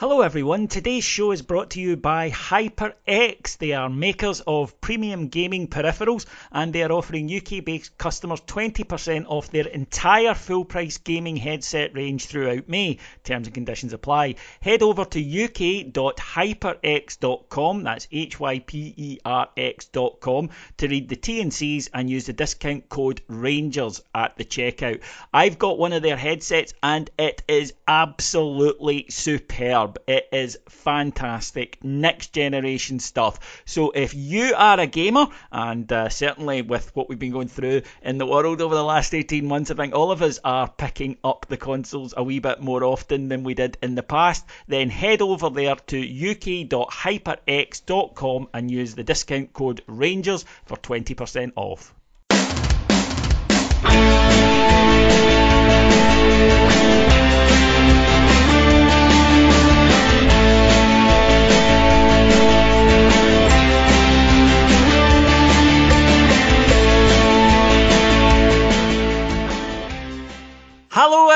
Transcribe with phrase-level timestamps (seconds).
[0.00, 3.58] Hello everyone, today's show is brought to you by HyperX.
[3.58, 9.24] They are makers of premium gaming peripherals and they are offering UK based customers 20%
[9.26, 12.98] off their entire full price gaming headset range throughout May.
[13.24, 14.36] Terms and conditions apply.
[14.60, 21.90] Head over to uk.hyperx.com, that's H Y P E R X.com, to read the T&Cs
[21.92, 25.00] and use the discount code RANGERS at the checkout.
[25.34, 29.87] I've got one of their headsets and it is absolutely superb.
[30.06, 33.62] It is fantastic, next generation stuff.
[33.64, 37.82] So if you are a gamer, and uh, certainly with what we've been going through
[38.02, 41.16] in the world over the last 18 months, I think all of us are picking
[41.24, 44.90] up the consoles a wee bit more often than we did in the past, then
[44.90, 51.94] head over there to uk.hyperx.com and use the discount code RANGERS for 20% off.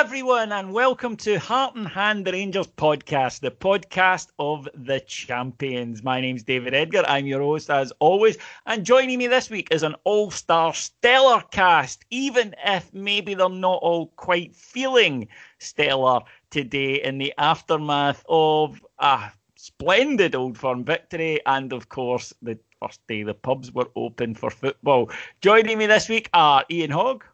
[0.03, 6.03] Everyone, and welcome to Heart and Hand Rangers podcast, the podcast of the champions.
[6.03, 7.05] My name's David Edgar.
[7.06, 8.36] I'm your host, as always,
[8.67, 13.48] and joining me this week is an all star stellar cast, even if maybe they're
[13.48, 15.28] not all quite feeling
[15.61, 16.19] stellar
[16.50, 23.06] today in the aftermath of a splendid Old Firm victory and, of course, the first
[23.06, 25.12] day the pubs were open for football.
[25.42, 27.25] Joining me this week are Ian Hogg.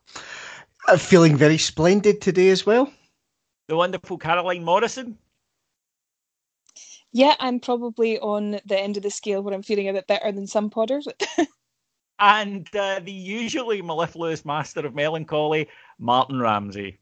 [0.88, 2.90] I'm feeling very splendid today as well.
[3.68, 5.18] The wonderful Caroline Morrison.
[7.12, 10.32] Yeah, I'm probably on the end of the scale where I'm feeling a bit better
[10.32, 11.06] than some podders.
[12.18, 16.98] and uh, the usually mellifluous master of melancholy, Martin Ramsey.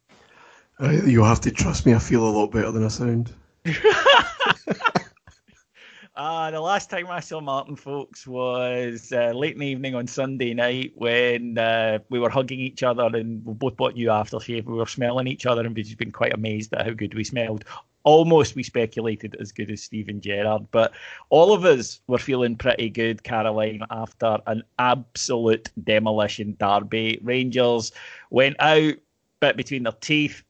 [0.81, 3.33] Uh, you'll have to trust me, I feel a lot better than I sound.
[6.17, 10.07] Uh, the last time I saw Martin, folks, was uh, late in the evening on
[10.07, 14.65] Sunday night when uh, we were hugging each other and we both bought new aftershave.
[14.65, 17.23] We were smelling each other and we've just been quite amazed at how good we
[17.23, 17.65] smelled.
[18.03, 20.65] Almost, we speculated, as good as Steven Gerrard.
[20.71, 20.93] But
[21.29, 27.19] all of us were feeling pretty good, Caroline, after an absolute demolition derby.
[27.21, 27.91] Rangers
[28.31, 28.95] went out,
[29.39, 30.41] bit between their teeth,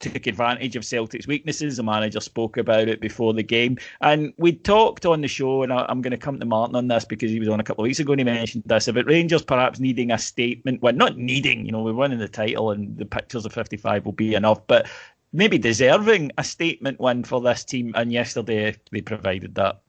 [0.00, 1.76] took advantage of Celtic's weaknesses.
[1.76, 3.78] The manager spoke about it before the game.
[4.00, 6.88] And we talked on the show, and I, am going to come to Martin on
[6.88, 9.06] this because he was on a couple of weeks ago and he mentioned this about
[9.06, 10.82] Rangers perhaps needing a statement.
[10.82, 14.12] Well, not needing, you know, we're winning the title and the pictures of 55 will
[14.12, 14.86] be enough, but
[15.32, 17.92] maybe deserving a statement win for this team.
[17.94, 19.80] And yesterday they provided that.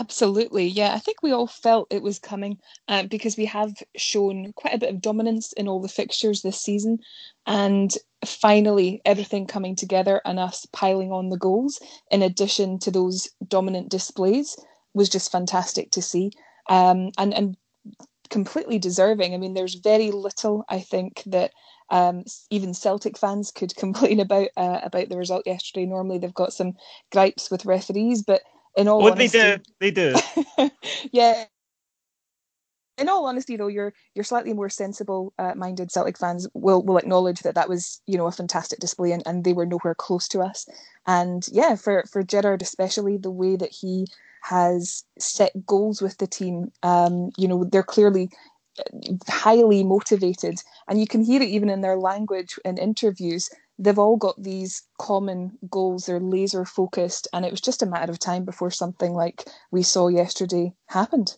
[0.00, 0.94] Absolutely, yeah.
[0.94, 2.58] I think we all felt it was coming
[2.88, 6.58] uh, because we have shown quite a bit of dominance in all the fixtures this
[6.60, 6.98] season,
[7.46, 7.94] and
[8.24, 11.78] finally everything coming together and us piling on the goals
[12.10, 14.56] in addition to those dominant displays
[14.94, 16.30] was just fantastic to see,
[16.70, 17.56] um, and and
[18.30, 19.34] completely deserving.
[19.34, 21.52] I mean, there's very little I think that
[21.90, 25.86] um, even Celtic fans could complain about uh, about the result yesterday.
[25.86, 26.74] Normally, they've got some
[27.10, 28.42] gripes with referees, but
[28.76, 30.70] in all what honesty, they do, they do.
[31.12, 31.44] yeah.
[32.98, 36.98] In all honesty, though, your your slightly more sensible uh, minded Celtic fans will will
[36.98, 40.28] acknowledge that that was you know a fantastic display and, and they were nowhere close
[40.28, 40.66] to us.
[41.06, 44.06] And yeah, for for Gerrard especially, the way that he
[44.42, 48.28] has set goals with the team, um, you know, they're clearly
[48.78, 50.56] uh, highly motivated,
[50.88, 53.48] and you can hear it even in their language in interviews
[53.82, 56.06] they've all got these common goals.
[56.06, 59.82] They're laser focused, and it was just a matter of time before something like we
[59.82, 61.36] saw yesterday happened.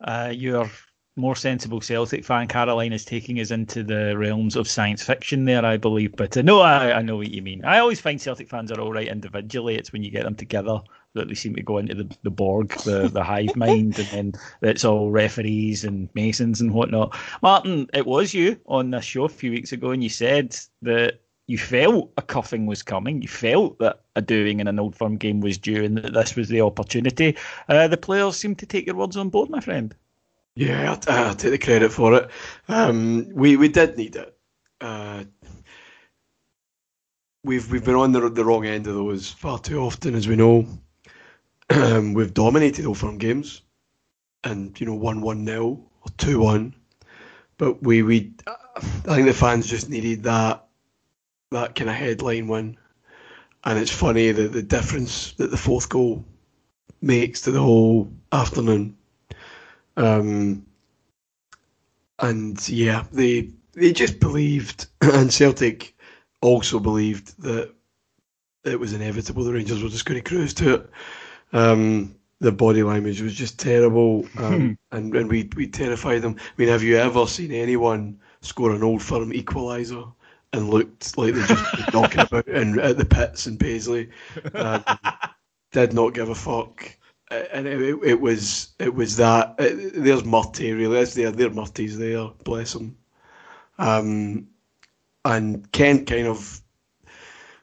[0.00, 0.70] Uh, your
[1.16, 5.64] more sensible Celtic fan, Caroline, is taking us into the realms of science fiction there,
[5.64, 6.14] I believe.
[6.16, 7.64] But uh, no, I, I know what you mean.
[7.64, 9.76] I always find Celtic fans are all right individually.
[9.76, 10.80] It's when you get them together
[11.14, 14.32] that they seem to go into the, the Borg, the, the hive mind, and then
[14.62, 17.16] it's all referees and masons and whatnot.
[17.42, 21.20] Martin, it was you on this show a few weeks ago, and you said that
[21.50, 23.20] you felt a cuffing was coming.
[23.20, 26.36] You felt that a doing in an old firm game was due and that this
[26.36, 27.36] was the opportunity.
[27.68, 29.92] Uh, the players seem to take your words on board, my friend.
[30.54, 32.30] Yeah, I'll, I'll take the credit for it.
[32.68, 34.32] Um, we, we did need it.
[34.80, 35.24] Uh,
[37.42, 40.36] we've we've been on the the wrong end of those far too often, as we
[40.36, 40.66] know.
[41.68, 43.62] Um, we've dominated Old Firm games,
[44.44, 46.74] and you know, one one nil or two one,
[47.58, 48.32] but we we
[48.76, 48.80] I
[49.14, 50.66] think the fans just needed that
[51.50, 52.76] that kind of headline win,
[53.64, 56.24] and it's funny that the difference that the fourth goal
[57.02, 58.96] makes to the whole afternoon.
[59.96, 60.66] Um,
[62.18, 65.94] and yeah, they they just believed, and Celtic
[66.40, 67.72] also believed that
[68.64, 69.44] it was inevitable.
[69.44, 70.90] The Rangers were just going to cruise to it.
[71.52, 76.36] Um, the body language was just terrible, um, and and we we terrified them.
[76.38, 80.10] I mean, have you ever seen anyone score an old firm equaliser
[80.52, 84.10] and looked like they just been knocking about in, at the pits in Paisley?
[84.54, 84.84] Um,
[85.72, 86.96] did not give a fuck.
[87.30, 91.50] And it, it, it was it was that uh, there's Murty really there's there there
[91.50, 92.96] Murty's there bless him,
[93.78, 94.48] um,
[95.24, 96.60] and Kent kind of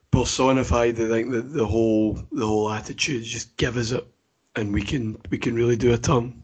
[0.10, 4.08] personified I think the, the whole the whole attitude just give us it
[4.58, 6.44] and we can we can really do a ton.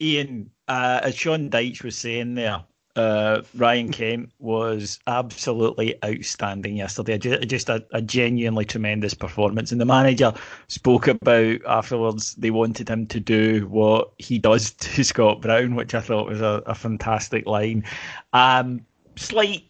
[0.00, 2.64] Ian, uh, as Sean Dyche was saying there,
[2.96, 7.18] uh, Ryan Kent was absolutely outstanding yesterday.
[7.18, 9.70] Just a, a, genuinely tremendous performance.
[9.70, 10.32] And the manager
[10.68, 15.94] spoke about afterwards they wanted him to do what he does to Scott Brown, which
[15.94, 17.84] I thought was a, a fantastic line.
[18.32, 18.80] Um,
[19.16, 19.64] slight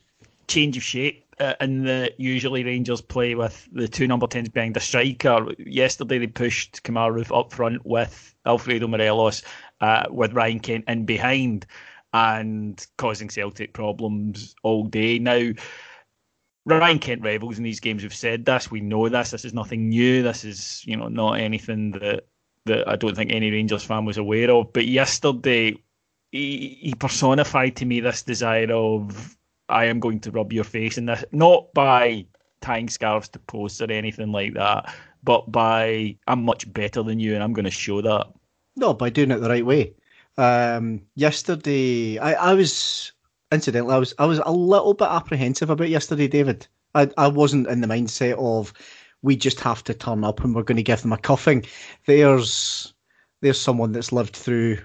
[0.47, 1.25] change of shape.
[1.39, 5.49] Uh, the usually Rangers play with the two number tens behind the striker.
[5.59, 9.43] Yesterday they pushed Kemar up front with Alfredo Morelos,
[9.83, 11.67] uh, with Ryan Kent in behind
[12.13, 15.19] and causing Celtic problems all day.
[15.19, 15.51] Now,
[16.65, 18.03] Ryan Kent revels in these games.
[18.03, 18.71] We've said this.
[18.71, 19.31] We know this.
[19.31, 20.23] This is nothing new.
[20.23, 22.27] This is, you know, not anything that
[22.67, 24.73] that I don't think any Rangers fan was aware of.
[24.73, 25.77] But yesterday,
[26.33, 29.37] he, he personified to me this desire of
[29.69, 32.27] I am going to rub your face in this, not by
[32.61, 34.93] tying scarves to posts or anything like that,
[35.23, 38.27] but by I'm much better than you and I'm going to show that.
[38.77, 39.95] No, by doing it the right way.
[40.39, 43.13] Um, yesterday, I, I was
[43.53, 46.67] incidentally, I was I was a little bit apprehensive about yesterday, David.
[46.95, 48.73] I, I wasn't in the mindset of
[49.23, 51.65] we just have to turn up and we're going to give them a cuffing.
[52.07, 52.95] There's
[53.43, 54.79] there's someone that's lived through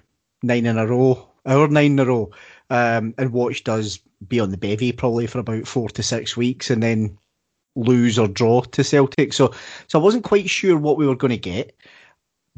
[0.43, 2.31] nine in a row, our nine in a row,
[2.69, 6.69] um, and watched us be on the bevy probably for about four to six weeks
[6.69, 7.17] and then
[7.75, 9.33] lose or draw to Celtic.
[9.33, 9.53] So
[9.87, 11.75] so I wasn't quite sure what we were going to get.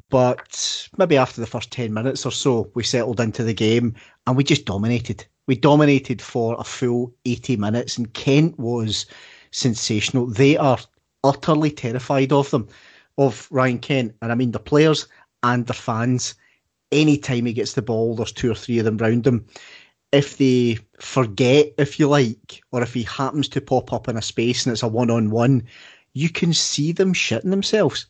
[0.09, 3.95] But maybe after the first 10 minutes or so, we settled into the game
[4.27, 5.25] and we just dominated.
[5.47, 9.05] We dominated for a full 80 minutes, and Kent was
[9.51, 10.27] sensational.
[10.27, 10.77] They are
[11.23, 12.67] utterly terrified of them,
[13.17, 14.15] of Ryan Kent.
[14.21, 15.07] And I mean the players
[15.41, 16.35] and the fans.
[16.91, 19.45] Anytime he gets the ball, there's two or three of them round him.
[20.11, 24.21] If they forget, if you like, or if he happens to pop up in a
[24.21, 25.63] space and it's a one on one,
[26.13, 28.05] you can see them shitting themselves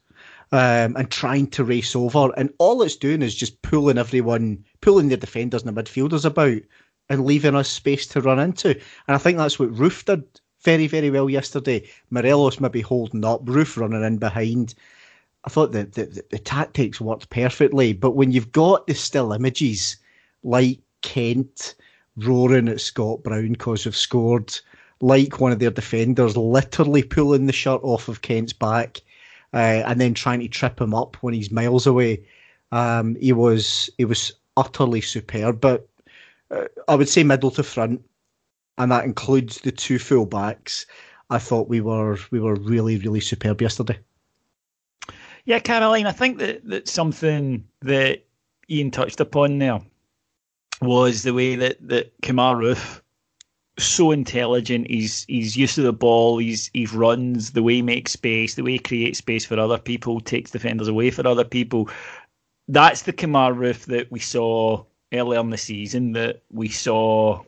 [0.54, 2.32] um, and trying to race over.
[2.38, 6.62] And all it's doing is just pulling everyone, pulling the defenders and the midfielders about
[7.10, 8.70] and leaving us space to run into.
[8.70, 10.24] And I think that's what Roofe did
[10.62, 11.90] very, very well yesterday.
[12.12, 14.76] Morelos maybe holding up, Roofe running in behind.
[15.44, 17.92] I thought the, the, the, tactics worked perfectly.
[17.92, 19.98] But when you've got the still images
[20.44, 21.74] like Kent
[22.16, 24.56] roaring at Scott Brown because we've scored,
[25.02, 29.02] like one of their defenders literally pulling the shirt off of Kent's back
[29.54, 32.24] uh, and then trying to trip him up when he's miles away.
[32.72, 35.62] Um, he was he was utterly superb.
[35.62, 35.88] But
[36.52, 38.02] uh, I would say middle to front,
[38.78, 40.86] and that includes the two full backs.
[41.30, 44.00] I thought we were we were really really superb yesterday.
[45.46, 48.24] Yeah, Caroline, I think that, that something that
[48.70, 49.82] Ian touched upon there
[50.82, 53.02] was the way that that Kemar Roofe
[53.78, 54.88] so intelligent.
[54.88, 56.38] He's he's used to the ball.
[56.38, 59.78] He's he runs the way he makes space, the way he creates space for other
[59.78, 61.90] people, takes defenders away for other people.
[62.68, 66.14] That's the Kemar Roofe that we saw earlier in the season.
[66.14, 67.42] That we saw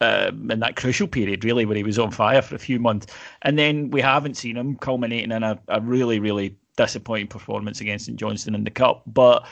[0.00, 3.06] um, in that crucial period, really, where he was on fire for a few months,
[3.42, 8.06] and then we haven't seen him culminating in a, a really, really disappointing performance against
[8.06, 9.02] St Johnstone in the cup.
[9.06, 9.46] But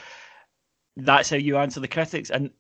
[0.97, 2.51] that's how you answer the critics, and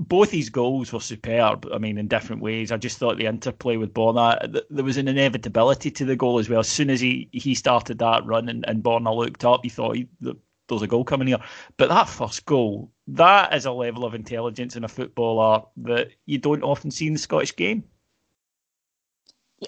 [0.00, 1.66] both these goals were superb.
[1.72, 2.70] I mean, in different ways.
[2.70, 6.48] I just thought the interplay with Borna, there was an inevitability to the goal as
[6.48, 6.60] well.
[6.60, 9.96] As soon as he, he started that run and, and Borna looked up, he thought
[9.96, 11.40] he, there's a goal coming here.
[11.76, 16.38] But that first goal, that is a level of intelligence in a footballer that you
[16.38, 17.82] don't often see in the Scottish game.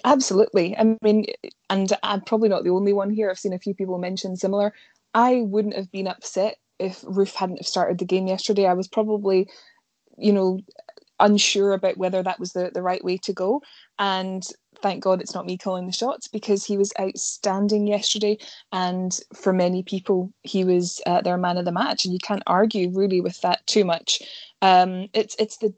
[0.05, 0.77] Absolutely.
[0.77, 1.25] I mean,
[1.69, 3.29] and I'm probably not the only one here.
[3.29, 4.73] I've seen a few people mention similar.
[5.13, 8.65] I wouldn't have been upset if Roofe hadn't have started the game yesterday.
[8.65, 9.49] I was probably
[10.17, 10.59] you know,
[11.19, 13.61] unsure about whether that was the, the right way to go.
[13.99, 14.43] And
[14.81, 18.37] thank God it's not me calling the shots because he was outstanding yesterday.
[18.71, 22.03] And for many people, he was uh, their man of the match.
[22.03, 24.21] And you can't argue really with that too much.
[24.61, 25.73] Um, it's it's the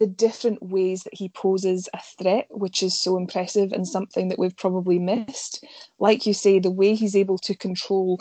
[0.00, 4.38] the different ways that he poses a threat, which is so impressive and something that
[4.38, 5.64] we've probably missed.
[5.98, 8.20] Like you say, the way he's able to control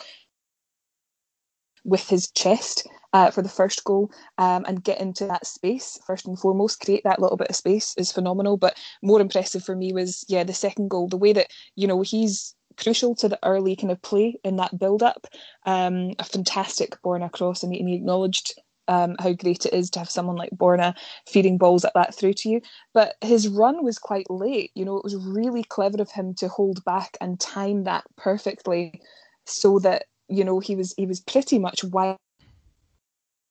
[1.86, 6.28] with his chest uh, for the first goal um, and get into that space first
[6.28, 8.58] and foremost, create that little bit of space is phenomenal.
[8.58, 12.02] But more impressive for me was, yeah, the second goal, the way that, you know,
[12.02, 15.28] he's crucial to the early kind of play in that build up.
[15.66, 18.54] Um, a fantastic Borna cross, and he acknowledged
[18.88, 20.96] um, how great it is to have someone like Borna
[21.28, 22.62] feeding balls at that through to you.
[22.94, 24.72] But his run was quite late.
[24.76, 29.02] You know, it was really clever of him to hold back and time that perfectly
[29.46, 32.18] so that, you know, he was he was pretty much wide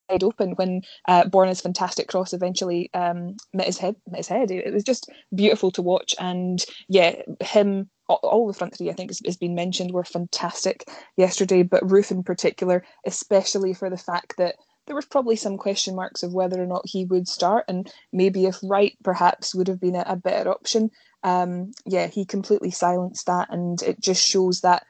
[0.08, 3.96] open when uh, Borna's fantastic cross eventually um, met his head.
[4.08, 4.50] Met his head.
[4.50, 7.90] It, was just beautiful to watch, and yeah, him.
[8.08, 10.84] All, all the front three, I think, has, has been mentioned, were fantastic
[11.16, 11.62] yesterday.
[11.62, 14.54] But Roofe in particular, especially for the fact that
[14.86, 18.46] there was probably some question marks of whether or not he would start, and maybe
[18.46, 20.90] if Wright perhaps would have been a, a better option.
[21.22, 24.86] Um, yeah, he completely silenced that, and it just shows that,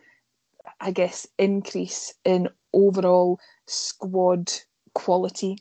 [0.81, 4.53] I guess, increase in overall squad
[4.97, 5.59] quality.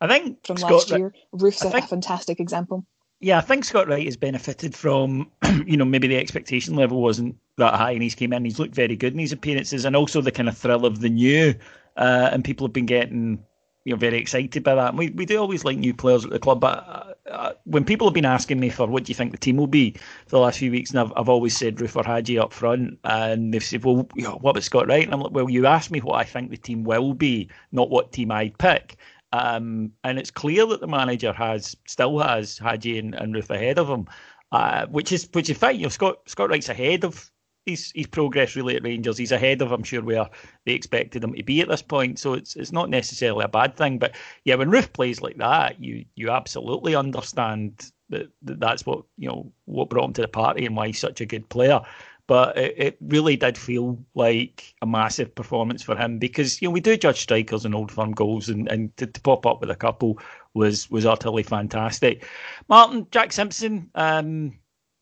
[0.00, 2.86] I think from Scott, last year, Roofe's think, a fantastic example.
[3.20, 5.30] Yeah, I think Scott Wright has benefited from,
[5.66, 8.74] you know, maybe the expectation level wasn't that high, and he's came in, he's looked
[8.74, 11.54] very good in his appearances, and also the kind of thrill of the new
[11.96, 13.42] uh, and people have been getting
[13.86, 14.88] you know very excited by that.
[14.88, 17.84] And we we do always like new players at the club, but uh, uh, when
[17.84, 20.30] people have been asking me for what do you think the team will be for
[20.30, 23.54] the last few weeks, and I've, I've always said Roofe or Hagi up front, and
[23.54, 25.04] they've said, well, you know, what about Scott Wright?
[25.04, 27.88] And I'm like, well, you asked me what I think the team will be, not
[27.88, 28.96] what team I'd pick.
[29.32, 33.88] Um, and it's clear that the manager has still has Hagi and, and ahead of
[33.88, 34.06] him,
[34.50, 35.76] uh, which is which is fine.
[35.76, 37.30] You know, Scott Scott Wright's ahead of
[37.66, 39.18] his his progress really at Rangers.
[39.18, 40.28] He's ahead of, I'm sure, where
[40.64, 42.18] they expected him to be at this point.
[42.18, 43.98] So it's it's not necessarily a bad thing.
[43.98, 49.04] But yeah, when Roofe plays like that, you you absolutely understand that, that that's what
[49.18, 51.80] you know what brought him to the party and why he's such a good player.
[52.28, 56.72] But it, it really did feel like a massive performance for him because you know
[56.72, 59.70] we do judge strikers and old firm goals, and, and to, to pop up with
[59.70, 60.18] a couple
[60.54, 62.26] was was utterly fantastic.
[62.68, 64.58] Martin Jack Simpson um,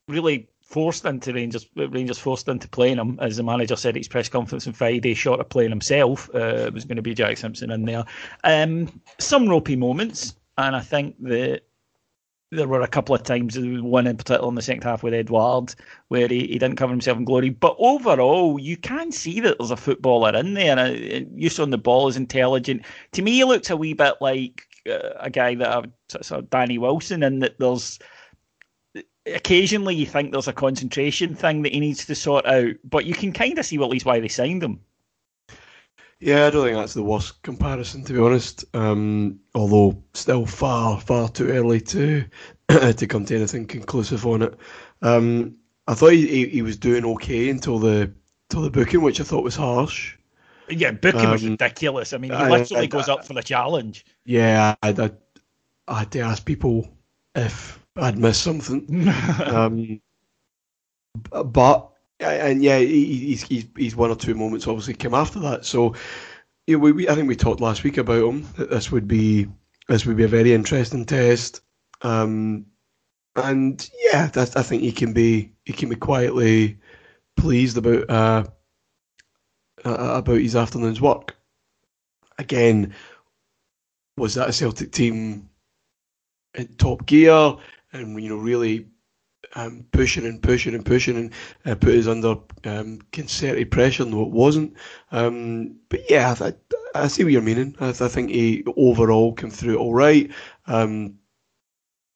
[0.08, 1.66] really forced into Rangers.
[1.76, 5.14] Rangers forced into playing him, as the manager said at his press conference on Friday.
[5.14, 8.04] Short of playing himself, uh, it was going to be Jack Simpson in there.
[8.42, 11.62] Um, some ropey moments, and I think that
[12.50, 15.74] there were a couple of times, one in particular in the second half with Edouard,
[16.08, 17.50] where he, he didn't cover himself in glory.
[17.50, 21.78] But overall, you can see that there's a footballer in there, and use on the
[21.78, 22.82] ball is intelligent.
[23.12, 26.50] To me, he looks a wee bit like uh, a guy that I've, sort of
[26.50, 27.98] Danny Wilson, and that there's
[29.26, 33.14] occasionally you think there's a concentration thing that he needs to sort out, but you
[33.14, 34.80] can kind of see at least why they signed him.
[36.20, 38.64] Yeah, I don't think that's the worst comparison, to be honest.
[38.74, 42.24] Um, although still far, far too early to
[42.68, 44.54] to come to anything conclusive on it.
[45.02, 48.12] Um, I thought he, he was doing okay until the
[48.48, 50.16] until the booking, which I thought was harsh.
[50.68, 52.12] Yeah, booking um, was ridiculous.
[52.12, 54.06] I mean, he literally I, I, goes up for the challenge.
[54.24, 55.10] Yeah, I, I,
[55.88, 56.88] I had to ask people
[57.34, 59.08] if I'd missed something.
[59.46, 60.00] um,
[61.30, 65.64] but and yeah, he's, he's he's one or two moments obviously came after that.
[65.64, 65.94] So
[66.66, 69.46] yeah, we, we I think we talked last week about him that this would be
[69.88, 71.60] this would be a very interesting test.
[72.02, 72.66] Um,
[73.36, 76.78] and yeah, I think he can be he can be quietly
[77.36, 78.44] pleased about uh,
[79.84, 81.36] uh, about his afternoon's work.
[82.38, 82.94] Again,
[84.16, 85.48] was that a Celtic team
[86.54, 87.56] in top gear?
[87.94, 88.86] And you know really
[89.54, 91.32] um, pushing and pushing and pushing and
[91.64, 94.04] uh, put us under um, concerted pressure.
[94.04, 94.74] No, it wasn't.
[95.12, 96.54] Um, but yeah, I,
[96.94, 97.76] I, see what you're meaning.
[97.80, 100.30] I, I, think he overall came through all right.
[100.66, 101.14] Um,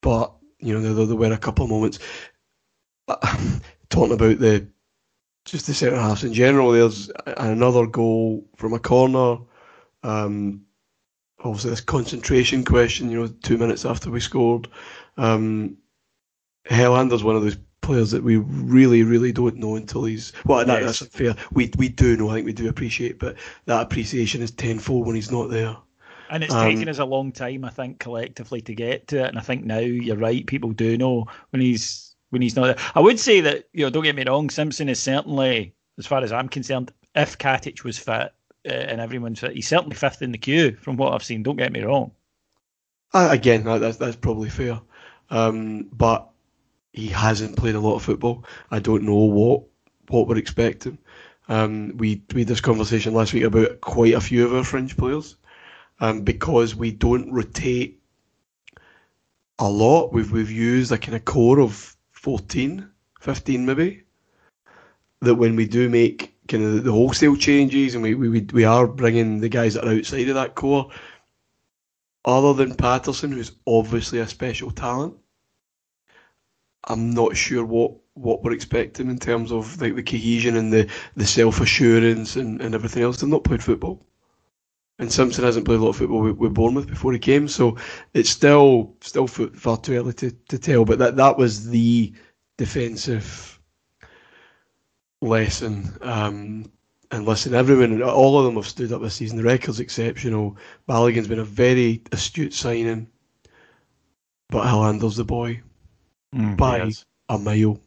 [0.00, 1.99] but you know, there, there, were a couple of moments
[3.88, 4.68] talking about the
[5.44, 6.73] just the centre halves in general.
[6.73, 9.42] There's another goal from a corner.
[10.02, 10.62] Um,
[11.40, 13.11] obviously, this concentration question.
[13.11, 14.68] You know, two minutes after we scored.
[15.18, 15.76] Um,
[16.64, 20.64] Helander's one of those players that we really, really don't know until he's well.
[20.64, 21.00] That, yes.
[21.00, 21.34] That's fair.
[21.52, 22.30] We we do know.
[22.30, 25.76] I think we do appreciate, but that appreciation is tenfold when he's not there.
[26.30, 29.28] And it's um, taken us a long time, I think, collectively to get to it.
[29.28, 30.46] And I think now you're right.
[30.46, 32.87] People do know when he's when he's not there.
[32.94, 34.50] I would say that you know, don't get me wrong.
[34.50, 38.32] Simpson is certainly, as far as I'm concerned, if Katic was fit
[38.66, 41.42] uh, and everyone's fit, he's certainly fifth in the queue from what I've seen.
[41.42, 42.12] Don't get me wrong.
[43.14, 44.80] Uh, again, that's that's probably fair.
[45.30, 46.28] Um, but
[46.92, 48.44] he hasn't played a lot of football.
[48.70, 49.62] I don't know what
[50.08, 50.99] what we're expecting.
[51.49, 54.97] Um, we we had this conversation last week about quite a few of our fringe
[54.97, 55.37] players,
[56.00, 58.00] um, because we don't rotate
[59.58, 60.12] a lot.
[60.12, 62.88] We've we've used a kind of core of 14,
[63.20, 64.02] 15 maybe.
[65.20, 68.87] That when we do make kind of the wholesale changes and we we we are
[68.87, 70.90] bringing the guys that are outside of that core,
[72.25, 75.14] other than Patterson, who's obviously a special talent,
[76.84, 80.90] I'm not sure what what we're expecting in terms of like the cohesion and the,
[81.14, 83.20] the self assurance and, and everything else.
[83.20, 84.04] They've not played football.
[84.98, 87.76] And Simpson hasn't played a lot of football with, with Bournemouth before he came, so
[88.14, 90.84] it's still still far too early to, to tell.
[90.84, 92.12] But that that was the
[92.56, 93.60] defensive
[95.20, 95.96] lesson.
[96.00, 96.72] Um,
[97.10, 99.36] and listen, everyone, all of them have stood up this season.
[99.38, 100.56] The record's exceptional.
[100.86, 103.06] Balogun's been a very astute signing,
[104.50, 105.62] but Helander's the boy
[106.34, 107.06] Mm, by yes.
[107.30, 107.80] a mile.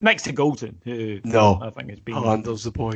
[0.00, 2.14] Next to Goldson, who No, I think has been.
[2.14, 2.92] Helander's the boy.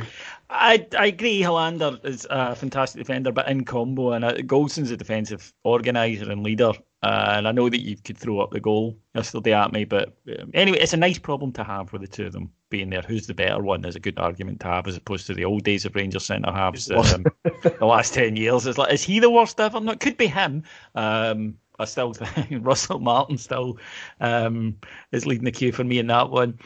[0.49, 1.41] I I agree.
[1.41, 6.41] Helander is a fantastic defender, but in combo, and uh, Goldson's a defensive organizer and
[6.41, 6.71] leader.
[7.03, 10.15] Uh, and I know that you could throw up the goal yesterday at me, but
[10.39, 13.01] um, anyway, it's a nice problem to have with the two of them being there.
[13.01, 15.63] Who's the better one is a good argument to have, as opposed to the old
[15.63, 18.65] days of Rangers centre halves um, the last ten years.
[18.65, 19.81] It's like, is he the worst ever?
[19.81, 20.63] No, it could be him.
[20.95, 23.77] Um, I still think Russell Martin still
[24.21, 24.77] um,
[25.11, 26.57] is leading the queue for me in that one.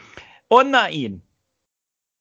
[0.50, 1.20] On that, Ian,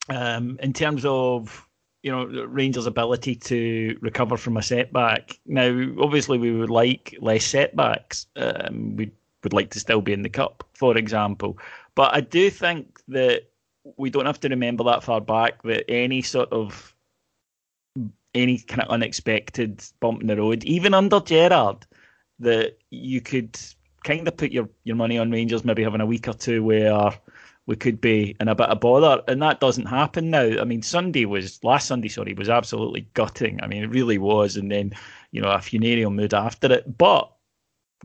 [0.09, 1.66] um, in terms of
[2.07, 5.37] you know Rangers' ability to recover from a setback.
[5.45, 5.67] Now,
[5.99, 8.27] obviously, we would like less setbacks.
[8.37, 9.11] Um, we
[9.43, 11.59] would like to still be in the cup, for example.
[11.95, 13.49] But I do think that
[13.97, 16.95] we don't have to remember that far back that any sort of
[18.33, 21.85] any kind of unexpected bump in the road, even under Gerrard,
[22.39, 23.59] that you could
[24.05, 27.11] kind of put your, your money on Rangers maybe having a week or two where
[27.67, 30.59] we could be in a bit of bother, and that doesn't happen now.
[30.59, 33.59] I mean, Sunday was last Sunday, sorry, was absolutely gutting.
[33.61, 34.93] I mean, it really was, and then
[35.31, 36.97] you know a funereal mood after it.
[36.97, 37.29] But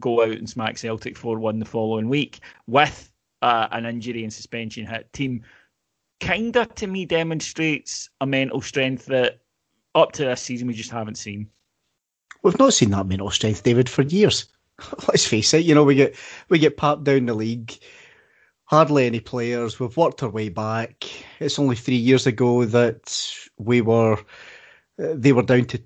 [0.00, 4.32] go out and smack Celtic four one the following week with uh, an injury and
[4.32, 5.44] suspension hit team,
[6.18, 9.40] kinda to me demonstrates a mental strength that
[9.94, 11.48] up to this season we just haven't seen.
[12.42, 14.46] We've not seen that mental strength, David, for years.
[15.08, 15.64] Let's face it.
[15.64, 16.16] You know, we get
[16.48, 17.78] we get papped down the league.
[18.64, 19.78] Hardly any players.
[19.78, 21.04] We've worked our way back.
[21.40, 24.14] It's only three years ago that we were.
[25.02, 25.82] Uh, they were down to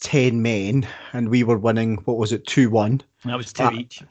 [0.00, 1.96] ten men, and we were winning.
[2.04, 2.46] What was it?
[2.46, 3.02] Two one.
[3.24, 4.02] That was two Uh, each.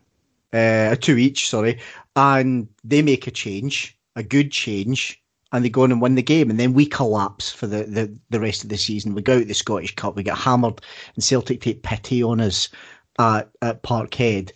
[0.54, 1.50] Uh, two each.
[1.50, 1.80] Sorry,
[2.16, 6.22] and they make a change, a good change, and they go on and win the
[6.22, 9.16] game, and then we collapse for the, the, the rest of the season.
[9.16, 10.82] We go out the Scottish Cup, we get hammered,
[11.16, 12.70] and Celtic take pity on us
[13.18, 14.52] at, at Parkhead.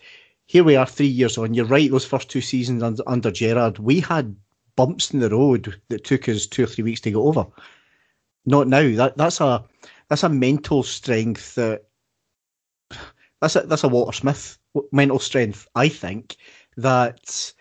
[0.45, 1.53] Here we are, three years on.
[1.53, 4.35] You're right; those first two seasons under, under Gerrard, we had
[4.75, 7.45] bumps in the road that took us two or three weeks to get over.
[8.45, 8.95] Not now.
[8.95, 9.63] That that's a
[10.09, 11.85] that's a mental strength that
[13.39, 14.57] that's a that's a Walter Smith
[14.91, 15.67] mental strength.
[15.75, 16.35] I think
[16.77, 17.53] that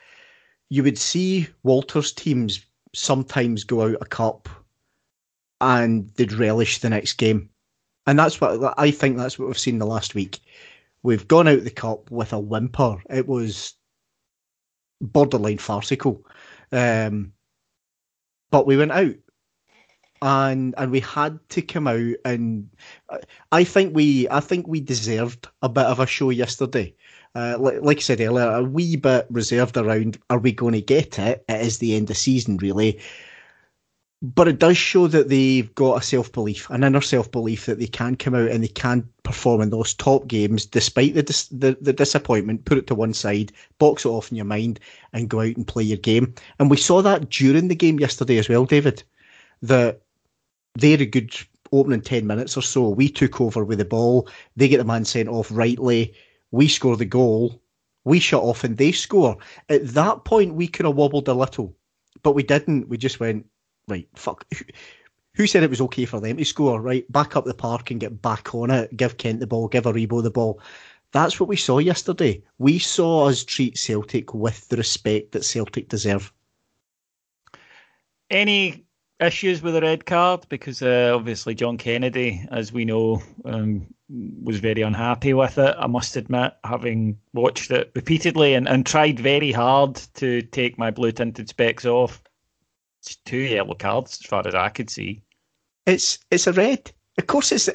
[0.71, 2.65] you would see Walter's teams
[2.95, 4.49] sometimes go out a cup
[5.61, 7.49] and they'd relish the next game,
[8.07, 9.17] and that's what I think.
[9.17, 10.41] That's what we've seen the last week.
[11.03, 13.03] We've gone out the cup with a whimper.
[13.11, 13.75] It was
[15.01, 16.25] borderline farcical,
[16.71, 17.33] um,
[18.51, 19.15] but we went out
[20.23, 22.71] and and we had to come out and
[23.51, 26.95] I think we I think we deserved a bit of a show yesterday.
[27.35, 30.83] Uh, like, like I said earlier, a wee bit reserved around are we going to
[30.83, 31.45] get it?
[31.49, 33.01] It is the end of season, really.
[34.23, 37.81] But it does show that they've got a self belief, an inner self belief that
[37.81, 41.49] they can come out and they can perform in those top games despite the, dis-
[41.49, 42.65] the the disappointment.
[42.65, 44.79] Put it to one side, box it off in your mind,
[45.13, 46.35] and go out and play your game.
[46.61, 49.03] And we saw that during the game yesterday as well, David.
[49.61, 50.03] That
[50.79, 51.35] they had a good
[51.73, 52.91] opening 10 minutes or so.
[52.91, 54.29] We took over with the ball.
[54.57, 56.15] They get the man sent off rightly.
[56.53, 57.61] We score the goal.
[58.05, 59.37] We shut off and they score.
[59.69, 61.75] At that point, we could have wobbled a little,
[62.23, 62.89] but we didn't.
[62.89, 63.47] We just went,
[63.89, 64.47] right, fuck.
[65.35, 66.81] Who- said it was okay for them to score?
[66.81, 68.97] Right, back up the park and get back on it.
[68.97, 70.61] Give Kent the ball, give Aribo the ball.
[71.13, 72.43] That's what we saw yesterday.
[72.59, 76.33] We saw us treat Celtic with the respect that Celtic deserve.
[78.31, 78.87] Any
[79.21, 80.47] issues with the red card?
[80.49, 83.87] Because uh, obviously John Kennedy, as we know, um,
[84.43, 85.75] was very unhappy with it.
[85.79, 90.91] I must admit, having watched it repeatedly and, and tried very hard to take my
[90.91, 92.22] blue tinted specs off.
[93.25, 95.23] Two yellow cards as far as I could see.
[95.87, 96.93] It's it's a red.
[97.19, 97.69] Of course, it's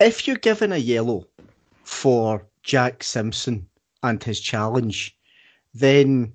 [0.00, 1.26] if you're given a yellow
[1.82, 3.66] for Jack Simpson
[4.02, 5.16] and his challenge,
[5.74, 6.32] then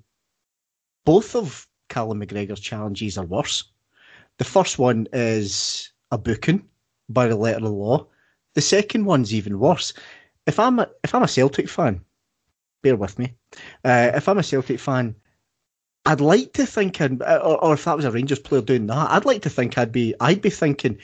[1.04, 3.64] both of Callum McGregor's challenges are worse.
[4.38, 6.64] The first one is a booking
[7.08, 8.06] by the letter of the law.
[8.54, 9.92] The second one's even worse.
[10.46, 12.00] If I'm a, if I'm a Celtic fan,
[12.82, 13.34] bear with me.
[13.84, 15.14] Uh, if I'm a Celtic fan,
[16.06, 19.10] I'd like to think, I'd, or, or if that was a Rangers player doing that,
[19.10, 20.98] I'd like to think I'd be I'd be thinking,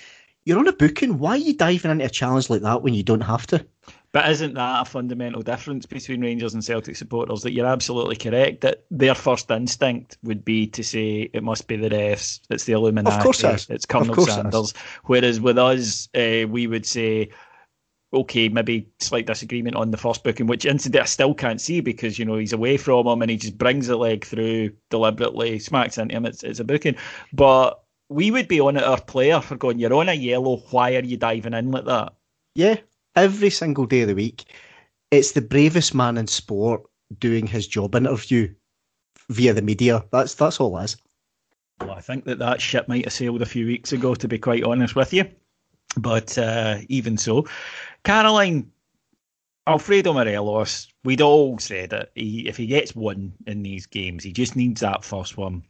[0.45, 1.19] you're on a booking.
[1.19, 3.67] Why are you diving into a challenge like that when you don't have to?
[4.13, 7.43] But isn't that a fundamental difference between Rangers and Celtic supporters?
[7.43, 11.77] That you're absolutely correct that their first instinct would be to say it must be
[11.77, 13.67] the refs, it's the Illuminati, of course it is.
[13.69, 14.73] it's Colonel Sanders.
[15.05, 17.29] Whereas with us, uh, we would say,
[18.17, 22.19] okay, maybe slight disagreement on the first booking, which incident I still can't see because
[22.19, 25.99] you know he's away from him and he just brings the leg through deliberately, smacks
[25.99, 26.27] into him.
[26.27, 26.97] It's it's a booking,
[27.33, 29.79] but we would be on at our player for going.
[29.79, 30.59] You're on a yellow.
[30.71, 32.15] Why are you diving in like that?
[32.55, 32.77] Yeah,
[33.15, 34.45] every single day of the week.
[35.11, 36.83] It's the bravest man in sport
[37.19, 38.53] doing his job interview
[39.29, 40.05] via the media.
[40.11, 40.97] That's that's all it is.
[41.81, 44.39] Well, I think that that ship might have sailed a few weeks ago, to be
[44.39, 45.25] quite honest with you.
[45.99, 47.47] But uh, even so,
[48.07, 48.71] Caroline,
[49.67, 52.13] Alfredo Morelos, we'd all said it.
[52.15, 55.65] He, if he gets one in these games, he just needs that first one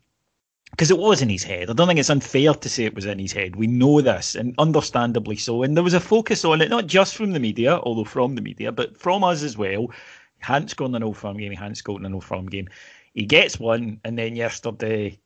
[0.70, 1.70] because it was in his head.
[1.70, 3.56] I don't think it's unfair to say it was in his head.
[3.56, 5.62] We know this, and understandably so.
[5.62, 8.42] And there was a focus on it, not just from the media, although from the
[8.42, 9.86] media, but from us as well.
[9.86, 11.52] He hadn't scored in an old firm game.
[11.52, 12.68] He hadn't scored in an old firm game.
[13.14, 15.18] He gets one, and then yesterday,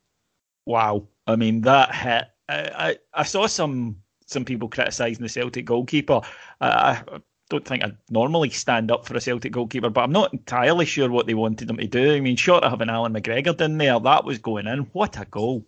[0.64, 1.08] wow!
[1.26, 2.26] I mean, that hit.
[2.48, 2.54] I
[2.90, 3.96] I, I saw some
[4.30, 6.20] some people criticising the Celtic goalkeeper.
[6.60, 10.32] I, I don't think I'd normally stand up for a Celtic goalkeeper, but I'm not
[10.32, 12.14] entirely sure what they wanted them to do.
[12.14, 14.80] I mean, short of having Alan McGregor in there, that was going in.
[14.92, 15.64] What a goal!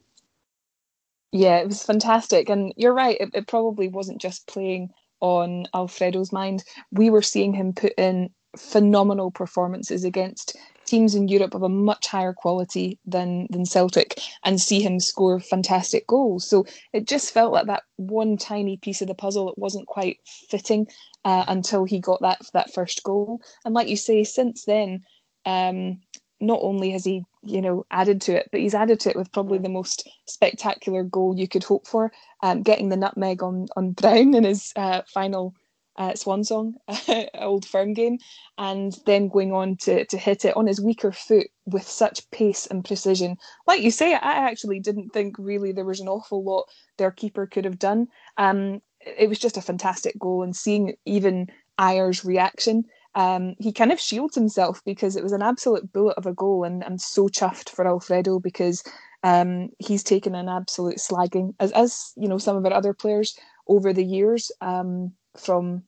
[1.33, 2.49] Yeah, it was fantastic.
[2.49, 6.63] And you're right, it, it probably wasn't just playing on Alfredo's mind.
[6.91, 12.07] We were seeing him put in phenomenal performances against teams in Europe of a much
[12.07, 16.49] higher quality than than Celtic and see him score fantastic goals.
[16.49, 20.19] So it just felt like that one tiny piece of the puzzle that wasn't quite
[20.51, 20.87] fitting
[21.25, 23.41] uh, until he got that that first goal.
[23.65, 25.03] And like you say, since then,
[25.47, 26.01] um,
[26.41, 29.33] not only has he you know added to it, but he's added to it with
[29.33, 33.93] probably the most spectacular goal you could hope for, um, getting the nutmeg on on
[34.01, 35.55] Brown in his uh, final
[35.97, 36.75] uh, swan song,
[37.35, 38.19] old firm game,
[38.59, 42.67] and then going on to, to hit it on his weaker foot with such pace
[42.67, 43.37] and precision.
[43.67, 46.65] Like you say, I actually didn't think really there was an awful lot
[46.99, 48.09] their keeper could have done.
[48.39, 52.85] Um, it was just a fantastic goal, and seeing even Ajer's reaction.
[53.15, 56.65] Um, he kind of shields himself because it was an absolute bullet of a goal,
[56.65, 58.83] and I'm so chuffed for Alfredo because
[59.23, 63.37] um, he's taken an absolute slagging, as as you know some of our other players
[63.69, 64.51] over the years.
[64.61, 65.83] Um, from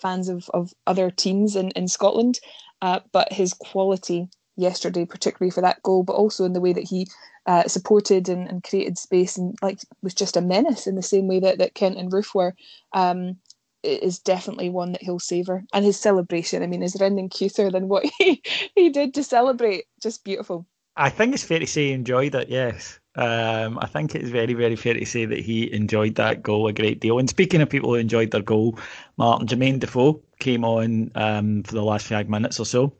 [0.00, 2.38] fans of, of other teams in, in Scotland.
[2.80, 6.88] Uh, but his quality yesterday, particularly for that goal, but also in the way that
[6.88, 7.06] he
[7.46, 11.26] uh, supported and, and, created space and like was just a menace in the same
[11.26, 12.54] way that, that Kent and Roofe were,
[12.92, 13.36] um,
[13.82, 15.64] is definitely one that he'll savour.
[15.72, 18.42] And his celebration, I mean, is anything cuter than what he,
[18.74, 19.84] he did to celebrate?
[20.02, 20.66] Just beautiful.
[20.96, 22.98] I think it's fair to say he enjoyed it, yes.
[23.18, 26.72] Um, I think it's very, very fair to say that he enjoyed that goal a
[26.72, 27.18] great deal.
[27.18, 28.78] And speaking of people who enjoyed their goal,
[29.16, 32.94] Martin Jermaine Defoe came on um, for the last five minutes or so.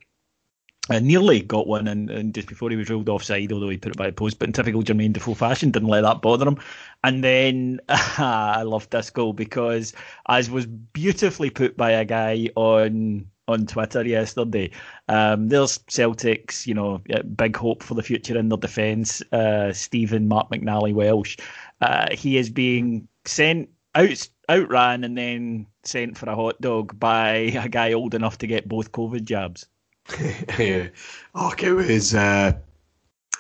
[0.91, 3.93] Uh, nearly got one and, and just before he was ruled offside, although he put
[3.93, 4.41] it by the post.
[4.41, 6.59] But in typical Jermaine Defoe fashion, didn't let that bother him.
[7.05, 9.93] And then I loved this goal because,
[10.29, 14.71] as was beautifully put by a guy on on Twitter yesterday.
[15.09, 17.01] Um, there's Celtics, you know,
[17.37, 19.23] big hope for the future in their defence.
[19.33, 21.37] Uh, Stephen Mark McNally Welsh.
[21.81, 27.31] Uh, he is being sent out, outran, and then sent for a hot dog by
[27.33, 29.67] a guy old enough to get both COVID jabs.
[30.59, 30.89] yeah,
[31.35, 32.53] oh, it was uh,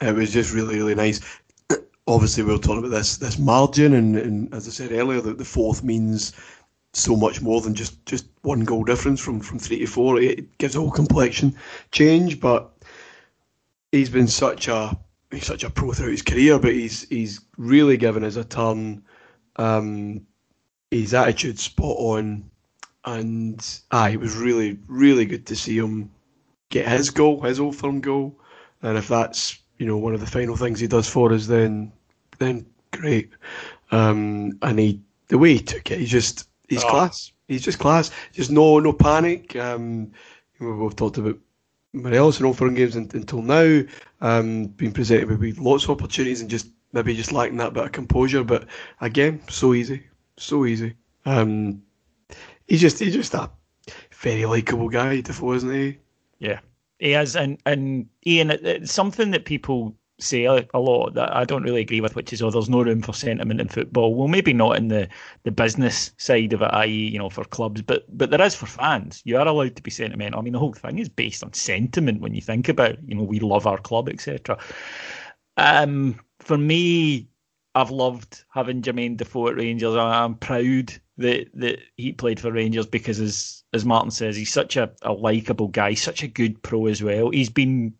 [0.02, 1.20] it was just really really nice.
[2.06, 5.38] Obviously, we were talking about this this margin, and, and as I said earlier, that
[5.38, 6.32] the fourth means
[6.92, 10.20] so much more than just, just one goal difference from, from three to four.
[10.20, 11.54] It gives a whole complexion
[11.92, 12.72] change, but
[13.92, 14.98] he's been such a
[15.30, 19.02] he's such a pro throughout his career, but he's he's really given us a turn.
[19.56, 20.26] Um,
[20.90, 22.50] his attitude spot on,
[23.04, 26.10] and ah, it was really really good to see him
[26.70, 28.38] get his goal, his old firm goal,
[28.82, 31.92] and if that's you know one of the final things he does for us, then
[32.38, 33.30] then great.
[33.90, 36.88] Um, and he the way he took it, he just he's oh.
[36.88, 37.32] class.
[37.48, 38.10] He's just class.
[38.32, 39.56] Just no no panic.
[39.56, 40.12] Um,
[40.60, 41.38] we've talked about
[41.92, 43.82] Morelos in Old Firm games until now,
[44.20, 47.92] um, being presented with lots of opportunities and just maybe just lacking that bit of
[47.92, 48.44] composure.
[48.44, 48.66] But
[49.00, 50.04] again, so easy,
[50.36, 50.94] so easy.
[51.24, 51.82] Um,
[52.66, 53.50] he's just he's just a
[54.14, 55.98] very likable guy, Defoe, isn't he?
[56.38, 56.60] Yeah,
[56.98, 61.44] he is, and and Ian, it's something that people say a, a, lot that I
[61.44, 64.14] don't really agree with, which is, oh, there's no room for sentiment in football.
[64.14, 65.08] Well, maybe not in the,
[65.44, 68.66] the business side of it, i.e., you know, for clubs, but but there is for
[68.66, 69.22] fans.
[69.24, 70.40] You are allowed to be sentimental.
[70.40, 73.22] I mean, the whole thing is based on sentiment when you think about, you know,
[73.22, 74.58] we love our club, etc.
[75.56, 77.28] Um, for me,
[77.74, 79.94] I've loved having Jermaine Defoe at Rangers.
[79.94, 84.76] I'm proud that that he played for Rangers because, as as Martin says, he's such
[84.76, 87.30] a, a likable guy, such a good pro as well.
[87.30, 87.94] He's been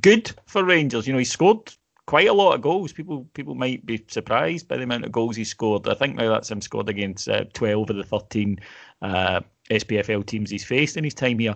[0.00, 1.06] good for Rangers.
[1.06, 1.72] You know, he scored
[2.06, 2.92] quite a lot of goals.
[2.92, 5.88] People people might be surprised by the amount of goals he scored.
[5.88, 8.58] I think now that's him scored against uh, 12 of the 13
[9.02, 11.54] uh, SPFL teams he's faced in his time here.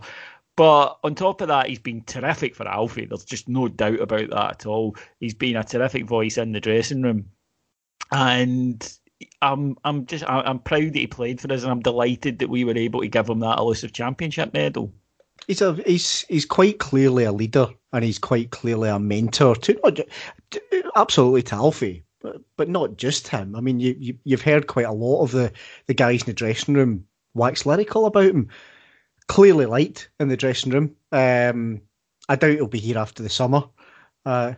[0.57, 3.07] But on top of that, he's been terrific for Alfie.
[3.07, 4.97] There's just no doubt about that at all.
[5.21, 7.27] He's been a terrific voice in the dressing room,
[8.11, 8.99] and
[9.41, 12.65] I'm I'm just I'm proud that he played for us, and I'm delighted that we
[12.65, 14.93] were able to give him that elusive championship medal
[15.49, 19.81] he's a he's he's quite clearly a leader and he's quite clearly a mentor to
[19.83, 19.99] not
[20.95, 23.57] absolutely to Alfie, but, but not just him.
[23.57, 25.51] I mean, you, you have heard quite a lot of the
[25.87, 28.49] the guys in the dressing room wax lyrical about him.
[29.27, 30.95] Clearly liked in the dressing room.
[31.13, 31.83] Um,
[32.29, 33.65] I doubt he'll be here after the summer.
[34.25, 34.55] Uh,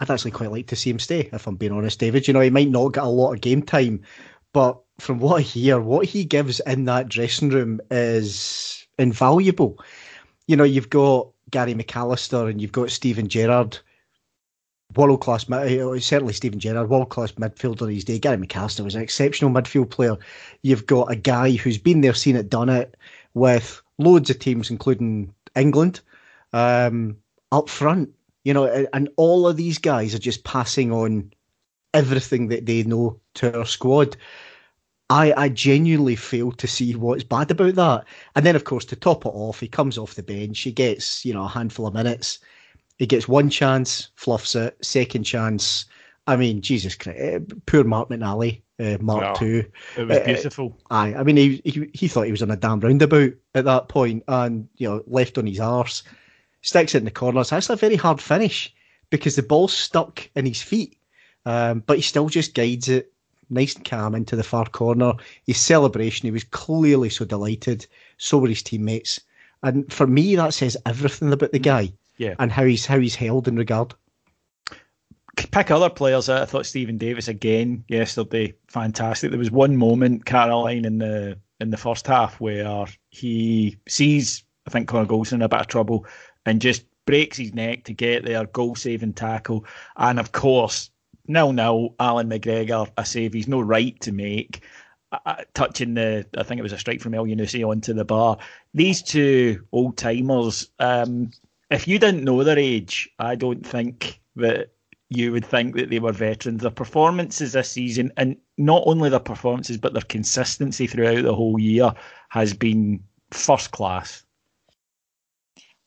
[0.00, 2.28] I'd actually quite like to see him stay, if I'm being honest, David.
[2.28, 4.02] You know, he might not get a lot of game time,
[4.52, 9.78] but from what I hear, what he gives in that dressing room is invaluable.
[10.46, 13.78] You know, you've got Gary McAllister and you've got Steven Gerrard,
[14.96, 18.20] world class, certainly Steven Gerrard, world class midfielder these days.
[18.20, 20.16] Gary McAllister was an exceptional midfield player.
[20.62, 22.96] You've got a guy who's been there, seen it, done it
[23.34, 26.00] with loads of teams, including England,
[26.52, 27.16] um,
[27.52, 28.10] up front.
[28.44, 31.30] You know, and all of these guys are just passing on
[31.92, 34.16] everything that they know to our squad.
[35.10, 38.04] I, I genuinely fail to see what's bad about that.
[38.36, 40.60] And then, of course, to top it off, he comes off the bench.
[40.60, 42.40] He gets, you know, a handful of minutes.
[42.98, 44.76] He gets one chance, fluffs it.
[44.84, 45.86] Second chance.
[46.26, 49.64] I mean, Jesus Christ, eh, poor Mark McNally, uh, Mark yeah, Two.
[49.96, 50.78] It was uh, beautiful.
[50.90, 53.88] Aye, I mean, he, he he thought he was on a damn roundabout at that
[53.88, 56.02] point, and you know, left on his arse,
[56.60, 57.40] sticks it in the corner.
[57.40, 58.74] It's actually a very hard finish
[59.08, 60.98] because the ball's stuck in his feet,
[61.46, 63.10] um, but he still just guides it
[63.50, 65.12] nice and calm into the far corner.
[65.46, 67.86] His celebration, he was clearly so delighted.
[68.18, 69.20] So were his teammates.
[69.62, 71.64] And for me, that says everything about the mm.
[71.64, 71.92] guy.
[72.16, 72.34] Yeah.
[72.38, 73.94] And how he's how he's held in regard.
[75.36, 76.28] Pick other players.
[76.28, 79.30] I thought Stephen Davis again yesterday, fantastic.
[79.30, 84.70] There was one moment, Caroline, in the in the first half where he sees, I
[84.70, 86.06] think Connor Goldson in a bit of trouble
[86.44, 89.64] and just breaks his neck to get there, goal saving tackle.
[89.96, 90.90] And of course,
[91.28, 91.94] nil nil.
[92.00, 94.62] Allan McGregor, a save he's no right to make.
[95.10, 98.36] Uh, touching the, I think it was a strike from Elyounoussi onto the bar.
[98.74, 101.30] These two old timers, um,
[101.70, 104.72] if you didn't know their age, I don't think that
[105.08, 106.60] you would think that they were veterans.
[106.60, 111.58] Their performances this season, and not only their performances, but their consistency throughout the whole
[111.58, 111.94] year
[112.28, 114.22] has been first class.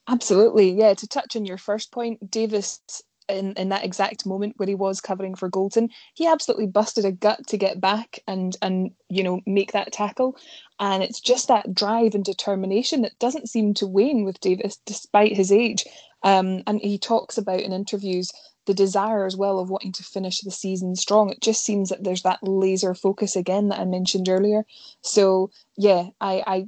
[0.08, 0.96] Absolutely, yeah.
[0.96, 2.82] To touch on your first point, Davis
[3.32, 7.12] in, in that exact moment where he was covering for Goldson, he absolutely busted a
[7.12, 10.38] gut to get back and and you know make that tackle.
[10.80, 15.36] And it's just that drive and determination that doesn't seem to wane with Davis despite
[15.36, 15.86] his age.
[16.24, 18.32] Um, and he talks about in interviews
[18.68, 21.30] the desire as well of wanting to finish the season strong.
[21.30, 24.66] It just seems that there's that laser focus again that I mentioned earlier.
[25.02, 26.68] So yeah, I I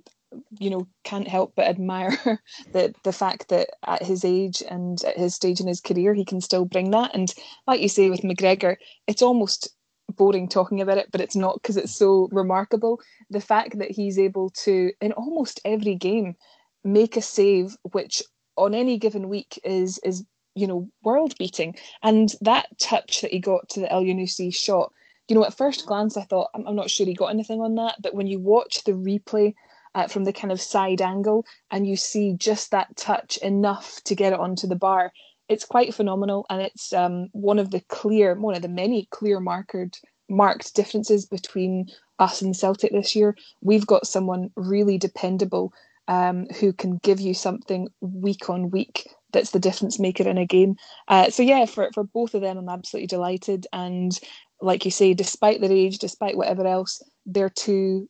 [0.59, 2.17] you know can't help but admire
[2.73, 6.25] the the fact that at his age and at his stage in his career he
[6.25, 7.11] can still bring that.
[7.13, 7.33] And
[7.67, 9.69] like you say with McGregor it's almost
[10.15, 12.99] boring talking about it but it's not because it's so remarkable.
[13.29, 16.35] The fact that he's able to in almost every game
[16.83, 18.21] make a save which
[18.55, 20.23] on any given week is is
[20.55, 21.75] you know world beating.
[22.01, 24.91] And that touch that he got to the Elyounoussi shot
[25.27, 27.75] you know at first glance I thought I'm, I'm not sure he got anything on
[27.75, 29.53] that but when you watch the replay
[29.95, 34.15] uh, from the kind of side angle, and you see just that touch enough to
[34.15, 35.11] get it onto the bar.
[35.49, 39.39] It's quite phenomenal, and it's um, one of the clear, one of the many clear
[39.39, 41.87] marked marked differences between
[42.19, 43.35] us and Celtic this year.
[43.61, 45.73] We've got someone really dependable
[46.07, 50.45] um, who can give you something week on week that's the difference maker in a
[50.45, 50.75] game.
[51.07, 53.67] Uh, so yeah, for for both of them, I'm absolutely delighted.
[53.73, 54.17] And
[54.61, 58.07] like you say, despite their age, despite whatever else, they're two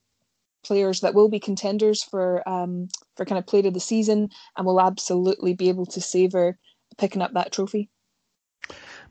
[0.63, 4.65] players that will be contenders for um, for kind of player of the season and
[4.65, 6.57] will absolutely be able to savour
[6.97, 7.89] picking up that trophy.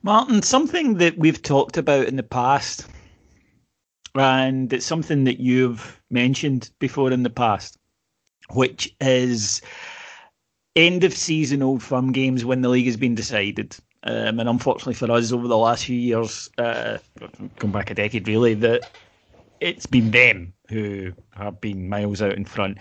[0.03, 2.87] Martin, something that we've talked about in the past,
[4.15, 7.79] and it's something that you've mentioned before in the past,
[8.51, 9.63] which is
[10.75, 13.77] end of season old firm games when the league has been decided.
[14.05, 16.99] Um, and unfortunately for us, over the last few years, uh,
[17.59, 18.91] going back a decade really, that
[19.61, 22.79] it's been them who have been miles out in front.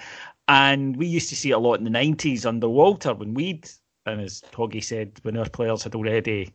[0.48, 3.70] And we used to see it a lot in the 90s under Walter when we'd,
[4.06, 6.54] and as Toggy said, when our players had already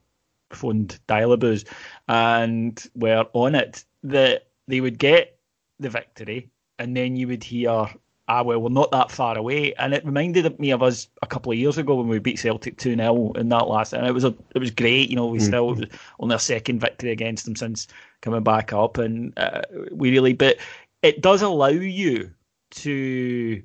[0.51, 1.64] phoned Dialaboos
[2.09, 5.38] and were on it, that they would get
[5.79, 7.88] the victory and then you would hear
[8.29, 9.72] ah, well, we're not that far away.
[9.75, 12.77] And it reminded me of us a couple of years ago when we beat Celtic
[12.79, 13.92] 2 0 in that last.
[13.92, 15.11] And it was a, it was great.
[15.11, 15.46] You know, we mm-hmm.
[15.46, 17.87] still only our second victory against them since
[18.22, 18.99] coming back up.
[18.99, 20.57] And uh, we really, but
[21.06, 22.32] it does allow you
[22.70, 23.62] to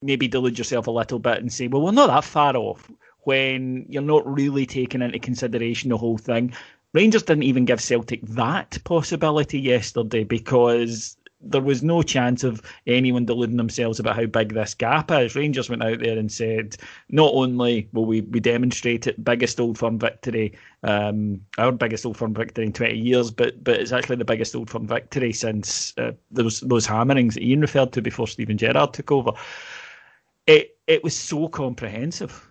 [0.00, 2.90] maybe delude yourself a little bit and say, well, we're not that far off
[3.24, 6.54] when you're not really taking into consideration the whole thing.
[6.94, 13.24] Rangers didn't even give Celtic that possibility yesterday because there was no chance of anyone
[13.24, 15.36] deluding themselves about how big this gap is.
[15.36, 16.76] Rangers went out there and said,
[17.10, 22.16] not only will we, we demonstrate it, biggest Old Firm victory, um, our biggest Old
[22.16, 25.96] Firm victory in 20 years, but but it's actually the biggest Old Firm victory since
[25.98, 29.32] uh, those those hammerings that Ian referred to before Steven Gerrard took over.
[30.46, 32.48] It it was so comprehensive.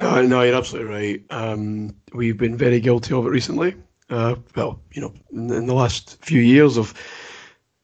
[0.00, 1.24] No, no, you're absolutely right.
[1.30, 3.74] Um, we've been very guilty of it recently.
[4.10, 6.92] Uh, well, you know, in, in the last few years of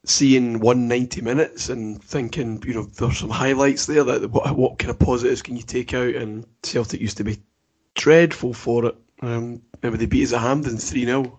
[0.05, 4.91] seeing 190 minutes and thinking, you know, there's some highlights there that what, what kind
[4.91, 6.15] of positives can you take out?
[6.15, 7.39] And Celtic used to be
[7.95, 8.97] dreadful for it.
[9.21, 11.39] Um, remember they beat us at Hampden 3 0.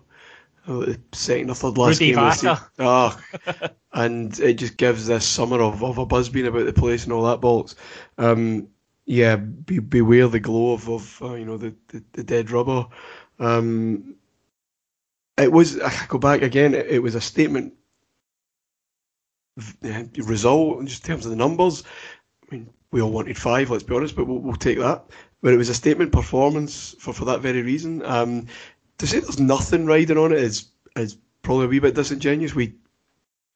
[0.66, 2.56] Uh, second or third last Rudy game.
[2.78, 3.20] Oh,
[3.92, 7.12] and it just gives this summer of, of a buzz being about the place and
[7.12, 7.74] all that bollocks.
[8.16, 8.68] Um,
[9.04, 12.86] yeah, be, beware the glow of, of uh, you know the, the, the, dead rubber.
[13.38, 14.14] Um,
[15.36, 16.72] it was I go back again.
[16.72, 17.74] It, it was a statement
[20.16, 21.84] result, just in terms of the numbers.
[22.42, 25.04] I mean, we all wanted five, let's be honest, but we'll, we'll take that.
[25.42, 28.04] But it was a statement performance for, for that very reason.
[28.04, 28.46] Um,
[28.98, 32.54] to say there's nothing riding on it is is probably a wee bit disingenuous.
[32.54, 32.74] We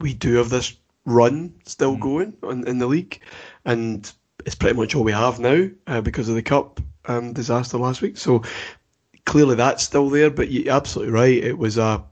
[0.01, 2.01] we do have this run still mm.
[2.01, 3.21] going in, in the league,
[3.65, 4.11] and
[4.45, 8.03] it's pretty much all we have now uh, because of the cup um, disaster last
[8.03, 8.17] week.
[8.17, 8.43] So
[9.25, 10.31] clearly that's still there.
[10.31, 11.45] But you're absolutely right.
[11.45, 12.05] It was a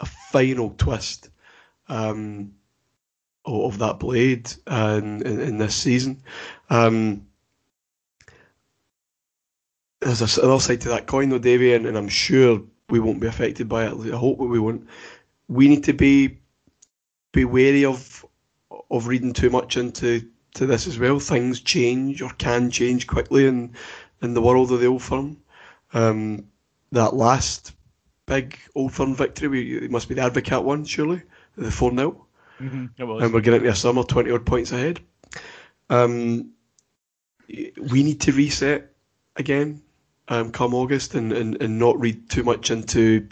[0.00, 1.28] a final twist.
[1.88, 2.52] Um,
[3.50, 6.22] of that blade uh, in, in, this season.
[6.68, 7.26] Um,
[10.00, 13.26] there's another side to that coin, though, Davey, and, and, I'm sure we won't be
[13.26, 14.12] affected by it.
[14.12, 14.86] I hope we won't.
[15.48, 16.38] We need to be
[17.32, 18.24] be wary of
[18.90, 21.20] of reading too much into to this as well.
[21.20, 23.74] Things change or can change quickly in
[24.22, 25.36] in the world of the old firm.
[25.92, 26.46] Um,
[26.92, 27.72] that last
[28.26, 31.22] big old firm victory, we, it must be the Advocaat one, surely,
[31.56, 32.26] the 4 0.
[32.60, 35.00] Mm-hmm, and we're getting into a summer 20 odd points ahead.
[35.88, 36.52] Um,
[37.48, 38.92] we need to reset
[39.36, 39.82] again
[40.28, 43.28] um, come August and, and, and not read too much into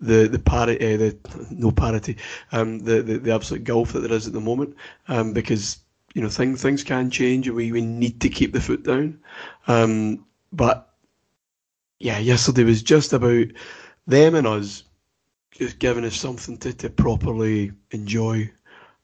[0.00, 2.16] the the parity, uh, the no parity,
[2.52, 4.74] um, the, the the absolute gulf that there is at the moment,
[5.08, 5.78] um, because
[6.14, 9.20] you know things things can change and we, we need to keep the foot down.
[9.68, 10.94] Um, but
[11.98, 13.46] yeah, yesterday was just about
[14.06, 14.84] them and us
[15.50, 18.50] just giving us something to, to properly enjoy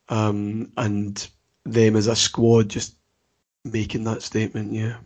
[0.09, 1.27] um, and
[1.65, 2.95] them as a squad just
[3.63, 4.73] making that statement.
[4.73, 4.97] Yeah.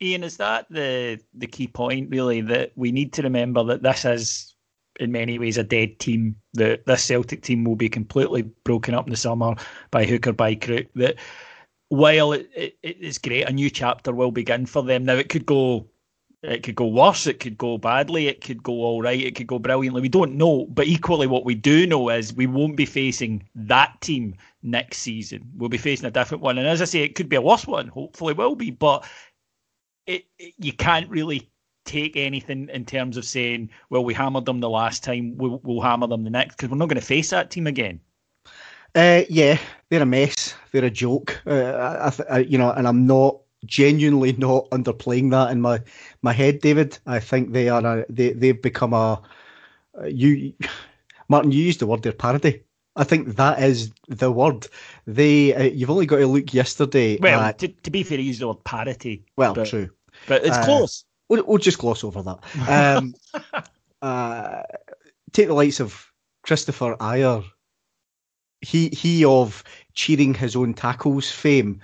[0.00, 4.04] Ian, is that the the key point really that we need to remember that this
[4.04, 4.54] is
[5.00, 6.36] in many ways a dead team.
[6.54, 9.54] That this Celtic team will be completely broken up in the summer
[9.90, 10.86] by hook or by crook.
[10.96, 11.16] That
[11.88, 15.04] while it, it, it is great, a new chapter will begin for them.
[15.04, 15.86] Now it could go
[16.42, 19.46] it could go worse, it could go badly, it could go all right, it could
[19.46, 20.02] go brilliantly.
[20.02, 20.66] We don't know.
[20.66, 25.48] But equally, what we do know is we won't be facing that team next season.
[25.56, 26.58] We'll be facing a different one.
[26.58, 28.70] And as I say, it could be a worse one, hopefully, will be.
[28.70, 29.08] But
[30.06, 31.48] it, it you can't really
[31.84, 35.80] take anything in terms of saying, well, we hammered them the last time, we'll, we'll
[35.80, 38.00] hammer them the next, because we're not going to face that team again.
[38.94, 40.54] Uh, yeah, they're a mess.
[40.70, 41.40] They're a joke.
[41.46, 45.80] Uh, I, I, you know, and I'm not genuinely not underplaying that in my
[46.22, 46.98] my head, David.
[47.06, 49.22] I think they are a, they they've become a
[50.04, 50.54] you
[51.28, 51.52] Martin.
[51.52, 52.62] You used the word there parody.
[52.94, 54.66] I think that is the word.
[55.06, 57.18] They uh, you've only got to look yesterday.
[57.20, 59.24] Well, at, to, to be fair, he used the word parody.
[59.36, 59.90] Well, but, true,
[60.26, 61.04] but it's uh, close.
[61.28, 62.38] We'll, we'll, just gloss over that.
[62.68, 63.14] Um,
[64.02, 64.62] uh,
[65.32, 66.10] take the likes of
[66.46, 67.44] Kristoffer Ajer.
[68.60, 69.64] He he of
[69.94, 71.80] cheering his own tackles fame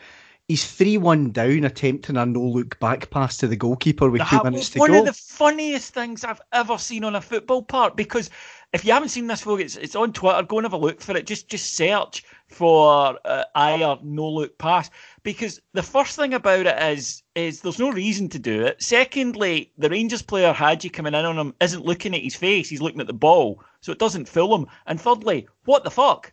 [0.48, 4.42] he's three one down, attempting a no look back pass to the goalkeeper with two
[4.42, 4.98] minutes to one go.
[4.98, 8.30] One of the funniest things I've ever seen on a football park because
[8.72, 10.42] if you haven't seen this, folks, it's, it's on Twitter.
[10.42, 11.26] Go and have a look for it.
[11.26, 14.90] Just just search for uh, Ajer no look pass
[15.22, 18.82] because the first thing about it is is there's no reason to do it.
[18.82, 22.80] Secondly, the Rangers player Hagi coming in on him isn't looking at his face; he's
[22.82, 24.66] looking at the ball, so it doesn't fool him.
[24.86, 26.32] And thirdly, what the fuck?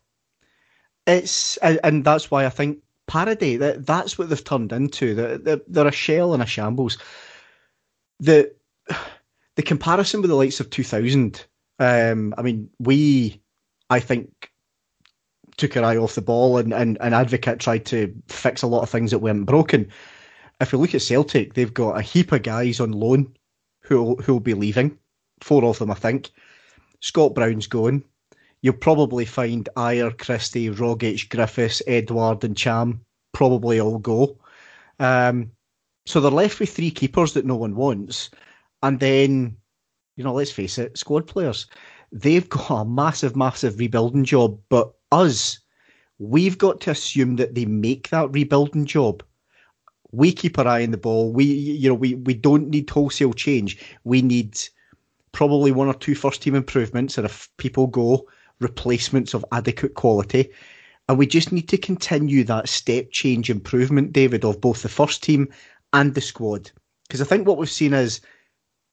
[1.06, 5.14] It's and that's why I think parody that that's what they've turned into.
[5.14, 6.98] They're, they're a shell and a shambles.
[8.20, 8.54] The
[9.56, 11.46] the comparison with the likes of 2000.
[11.80, 13.42] Um, I mean, we,
[13.90, 14.52] I think,
[15.58, 18.82] took our eye off the ball, and, and, and Advocaat tried to fix a lot
[18.82, 19.90] of things that weren't broken.
[20.60, 23.36] If we look at Celtic, they've got a heap of guys on loan
[23.82, 24.98] who who'll be leaving.
[25.42, 26.32] Four of them, I think.
[27.02, 28.04] Scott Brown's going.
[28.62, 33.00] You'll probably find Ajer, Christie, Rogic, Griffiths, Edouard, and Ntcham
[33.32, 34.38] probably all go.
[35.00, 35.52] Um,
[36.06, 38.30] so they're left with three keepers that no one wants.
[38.82, 39.58] And then,
[40.16, 41.68] you know, let's face it, squad players,
[42.12, 44.60] they've got a massive, massive rebuilding job.
[44.70, 45.60] But us,
[46.20, 49.22] we've got to assume that they make that rebuilding job.
[50.12, 51.34] We keep our eye on the ball.
[51.34, 53.84] We, you know, we, we don't need wholesale change.
[54.06, 54.58] We need
[55.34, 57.18] probably one or two first team improvements.
[57.18, 58.26] And if people go,
[58.60, 60.50] replacements of adequate quality.
[61.08, 65.22] And we just need to continue that step change improvement, David, of both the first
[65.22, 65.50] team
[65.94, 66.72] and the squad.
[67.08, 68.22] Because I think what we've seen is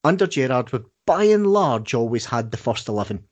[0.04, 3.24] under Gerrard, we've by and large always had the first 11.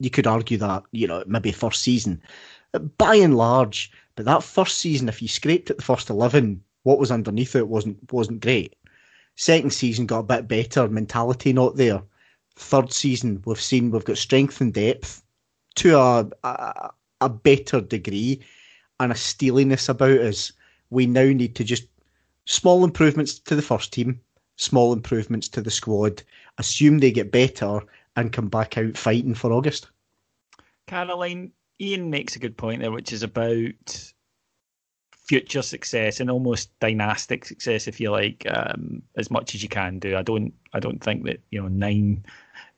[0.00, 2.22] You could argue that, you know, maybe first season.
[2.96, 6.98] By and large, but that first season, if you scraped at the first 11, what
[6.98, 8.74] was underneath it wasn't wasn't great.
[9.36, 12.02] Second season got a bit better, mentality not there
[12.56, 15.22] third season, we've seen we've got strength and depth
[15.76, 16.90] to a, a,
[17.20, 18.42] a better degree
[19.00, 20.52] and a steeliness about us.
[20.90, 21.84] We now need to just
[22.44, 24.20] small improvements to the first team,
[24.56, 26.22] small improvements to the squad,
[26.58, 27.80] assume they get better
[28.16, 29.88] and come back out fighting for August.
[30.86, 34.12] Caroline, Ian makes a good point there, which is about
[35.10, 39.98] future success and almost dynastic success, if you like, um, as much as you can
[39.98, 40.16] do.
[40.16, 42.24] I don't, I don't think that you know nine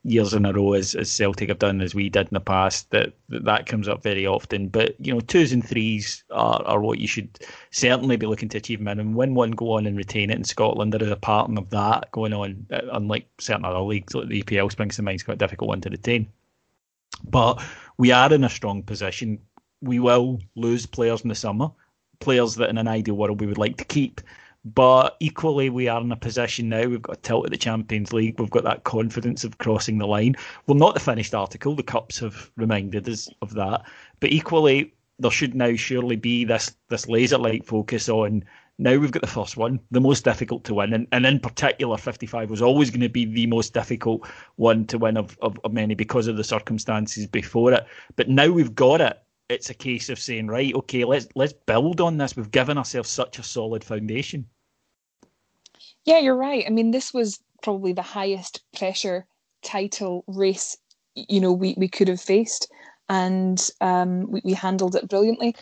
[0.04, 2.90] years in a row as, as Celtic have done as we did in the past
[2.90, 4.68] that, that comes up very often.
[4.68, 7.38] But you know, twos and threes are, are what you should
[7.70, 9.14] certainly be looking to achieve minimum.
[9.14, 10.92] Win one, go on and retain it in Scotland.
[10.92, 14.42] There is a pattern of that going on, uh, unlike certain other leagues like the
[14.42, 15.16] EPL springs to mind.
[15.16, 16.28] It's quite a difficult one to retain.
[17.24, 17.62] But
[17.96, 19.40] we are in a strong position.
[19.80, 21.70] We will lose players in the summer,
[22.20, 24.20] players that in an ideal world we would like to keep.
[24.64, 26.86] But equally, we are in a position now.
[26.86, 28.40] We've got a tilt at the Champions League.
[28.40, 30.36] We've got that confidence of crossing the line.
[30.66, 31.74] Well, not the finished article.
[31.74, 33.82] The cups have reminded us of that.
[34.20, 38.44] But equally, there should now surely be this this laser light focus on.
[38.78, 41.96] Now we've got the first one, the most difficult to win, and, and in particular,
[41.96, 45.72] 55 was always going to be the most difficult one to win of, of, of
[45.72, 47.86] many because of the circumstances before it.
[48.16, 52.00] But now we've got it it's a case of saying, right, okay, let's let's build
[52.00, 52.36] on this.
[52.36, 54.46] We've given ourselves such a solid foundation.
[56.04, 56.64] Yeah, you're right.
[56.66, 59.26] I mean, this was probably the highest pressure
[59.62, 60.76] title race,
[61.14, 62.70] you know, we, we could have faced.
[63.08, 65.54] And um, we, we handled it brilliantly.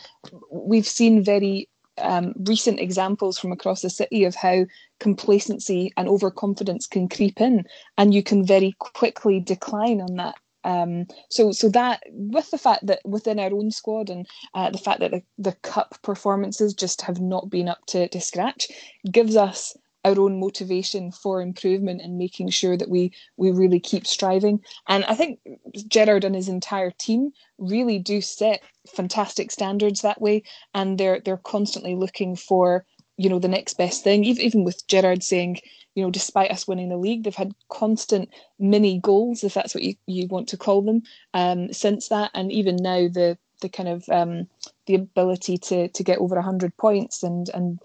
[0.51, 4.65] We've seen very um, recent examples from across the city of how
[4.99, 7.65] complacency and overconfidence can creep in,
[7.97, 10.35] and you can very quickly decline on that.
[10.63, 14.77] Um, so, so that with the fact that within our own squad and uh, the
[14.77, 18.67] fact that the, the cup performances just have not been up to, to scratch,
[19.11, 24.05] gives us our own motivation for improvement and making sure that we we really keep
[24.05, 24.59] striving.
[24.87, 25.39] And I think
[25.87, 28.61] Gerrard and his entire team really do set
[28.95, 30.43] fantastic standards that way,
[30.73, 32.85] and they're they're constantly looking for
[33.17, 34.23] you know the next best thing.
[34.23, 35.59] Even with Gerrard saying,
[35.95, 39.83] you know, despite us winning the league, they've had constant mini goals, if that's what
[39.83, 41.03] you, you want to call them,
[41.33, 44.47] um, since that, and even now the the kind of um,
[44.87, 47.79] the ability to to get over hundred points and and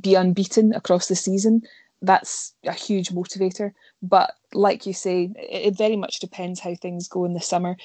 [0.00, 1.62] be unbeaten across the season,
[2.02, 3.72] that's a huge motivator.
[4.02, 7.76] But like you say, it, very much depends how things go in the summer.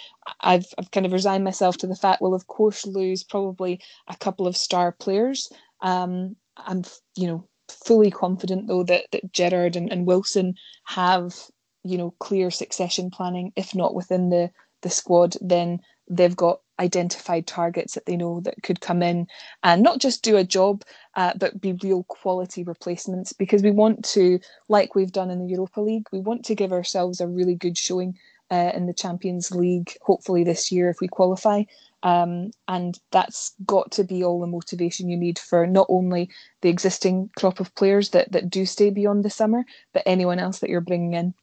[0.42, 4.18] I've I've kind of resigned myself to the fact we'll of course lose probably a
[4.18, 5.50] couple of star players.
[5.82, 6.84] Um, I'm
[7.16, 11.36] you know fully confident though that that Gerrard and, and Wilson have
[11.84, 13.52] you know clear succession planning.
[13.56, 14.52] If not within the
[14.82, 15.80] the squad, then
[16.10, 19.28] they've got identified targets that they know that could come in
[19.64, 20.84] and not just do a job
[21.16, 24.40] uh, but be real quality replacements because we want to
[24.70, 27.78] like we've done in the europa league we want to give ourselves a really good
[27.78, 28.18] showing
[28.52, 31.64] uh, in the champions league hopefully this year if we qualify
[32.04, 36.30] Um, and that's got to be all the motivation you need for not only
[36.62, 40.60] the existing crop of players that, that do stay beyond the summer, but anyone else
[40.60, 41.34] that you're bringing in.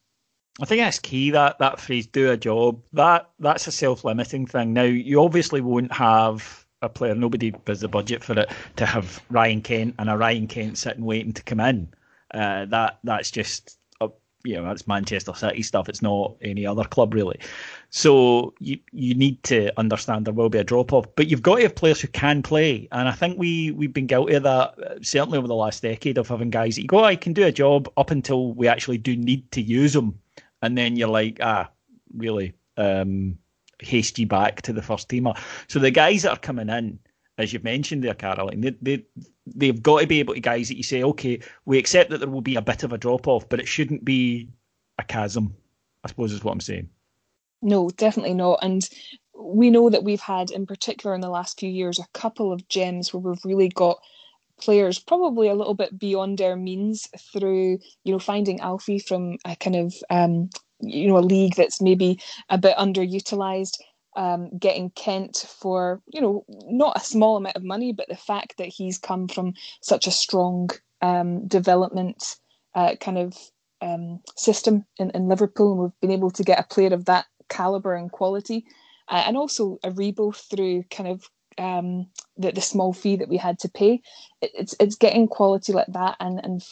[0.60, 1.30] I think that's key.
[1.30, 4.74] That that phrase "do a job" that that's a self-limiting thing.
[4.74, 7.14] Now you obviously won't have a player.
[7.14, 11.04] Nobody has the budget for it to have Ryan Kent and a Ryan Kent sitting
[11.04, 11.88] waiting to come in.
[12.34, 13.78] Uh, that that's just
[14.44, 15.88] you know that's Manchester City stuff.
[15.88, 17.38] It's not any other club really.
[17.92, 21.56] So you you need to understand there will be a drop off, but you've got
[21.56, 22.86] to have players who can play.
[22.92, 26.16] And I think we we've been guilty of that uh, certainly over the last decade
[26.16, 28.98] of having guys that you go, I can do a job up until we actually
[28.98, 30.20] do need to use them,
[30.62, 31.68] and then you're like, ah,
[32.14, 33.36] really, um,
[33.80, 35.36] hasty back to the first teamer.
[35.66, 37.00] So the guys that are coming in,
[37.38, 39.04] as you've mentioned there, Caroline, they, they
[39.46, 42.28] they've got to be able to guys that you say, okay, we accept that there
[42.28, 44.48] will be a bit of a drop off, but it shouldn't be
[44.96, 45.56] a chasm.
[46.04, 46.88] I suppose is what I'm saying.
[47.62, 48.60] No, definitely not.
[48.62, 48.88] And
[49.34, 52.68] we know that we've had, in particular in the last few years, a couple of
[52.68, 53.98] gems where we've really got
[54.60, 59.56] players probably a little bit beyond their means through, you know, finding Alfie from a
[59.56, 60.50] kind of, um,
[60.80, 63.78] you know, a league that's maybe a bit underutilized
[64.16, 68.54] um, getting Kent for you know not a small amount of money, but the fact
[68.58, 72.36] that he's come from such a strong um, development
[72.74, 73.36] uh, kind of
[73.80, 77.26] um, system in, in Liverpool, and we've been able to get a player of that
[77.50, 78.64] caliber and quality,
[79.08, 81.28] uh, and also Aribo through kind of
[81.58, 82.06] um,
[82.38, 84.00] the, the small fee that we had to pay.
[84.40, 86.62] It, it's it's getting quality like that, and and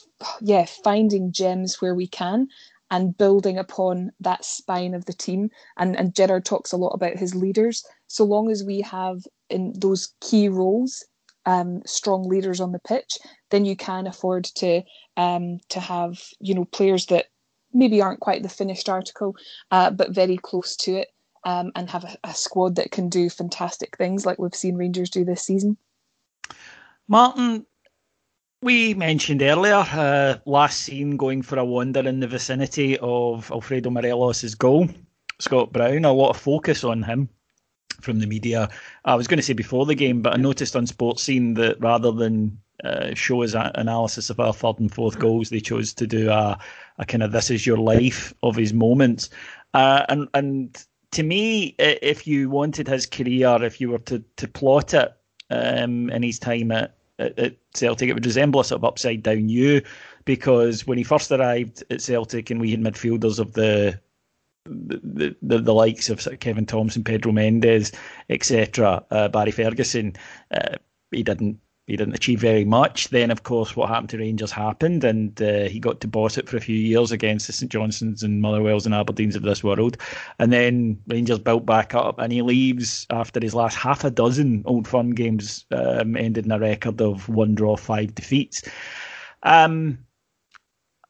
[0.41, 2.49] yeah, finding gems where we can,
[2.91, 5.51] and building upon that spine of the team.
[5.77, 7.85] And, and Gerrard talks a lot about his leaders.
[8.07, 9.19] So long as we have
[9.51, 11.05] in those key roles
[11.47, 13.19] um, strong leaders on the pitch,
[13.51, 14.83] then you can afford to
[15.17, 17.27] um, to have you know players that
[17.73, 19.37] maybe aren't quite the finished article,
[19.71, 21.09] uh, but very close to it,
[21.45, 25.11] um, and have a, a squad that can do fantastic things like we've seen Rangers
[25.11, 25.77] do this season.
[27.09, 27.65] Martin,
[28.61, 33.91] we mentioned earlier, uh, last seen going for a wander in the vicinity of Alfredo
[33.91, 34.89] Morelos' goal.
[35.39, 37.29] Scott Brown, a lot of focus on him
[38.01, 38.69] from the media.
[39.05, 41.81] I was going to say before the game, but I noticed on Sports Scene that
[41.81, 46.07] rather than uh, show us analysis of our third and fourth goals, they chose to
[46.07, 46.59] do a,
[46.99, 49.31] a kind of "this is your life" of his moments.
[49.75, 54.49] Uh, and and to me, if you wanted his career, if you were to to
[54.49, 55.13] plot it
[55.51, 59.23] um, in his time at at, at Celtic, it would resemble a sort of upside
[59.23, 59.83] down U
[60.25, 63.99] because when he first arrived at Celtic and we had midfielders of the
[64.67, 67.91] the, the, the likes of, Kevin Thomson, Pedro Mendes,
[68.29, 70.15] etc., uh, Barry Ferguson,
[70.51, 70.77] uh,
[71.11, 73.09] he didn't he didn't achieve very much.
[73.09, 76.47] Then, of course, what happened to Rangers happened, and uh, he got to boss it
[76.47, 79.97] for a few years against the St Johnstones and Motherwells and Aberdeens of this world.
[80.39, 84.63] And then Rangers built back up, and he leaves after his last half a dozen
[84.67, 88.63] Old Firm games, um, ended in a record of one draw, five defeats.
[89.45, 89.99] Um,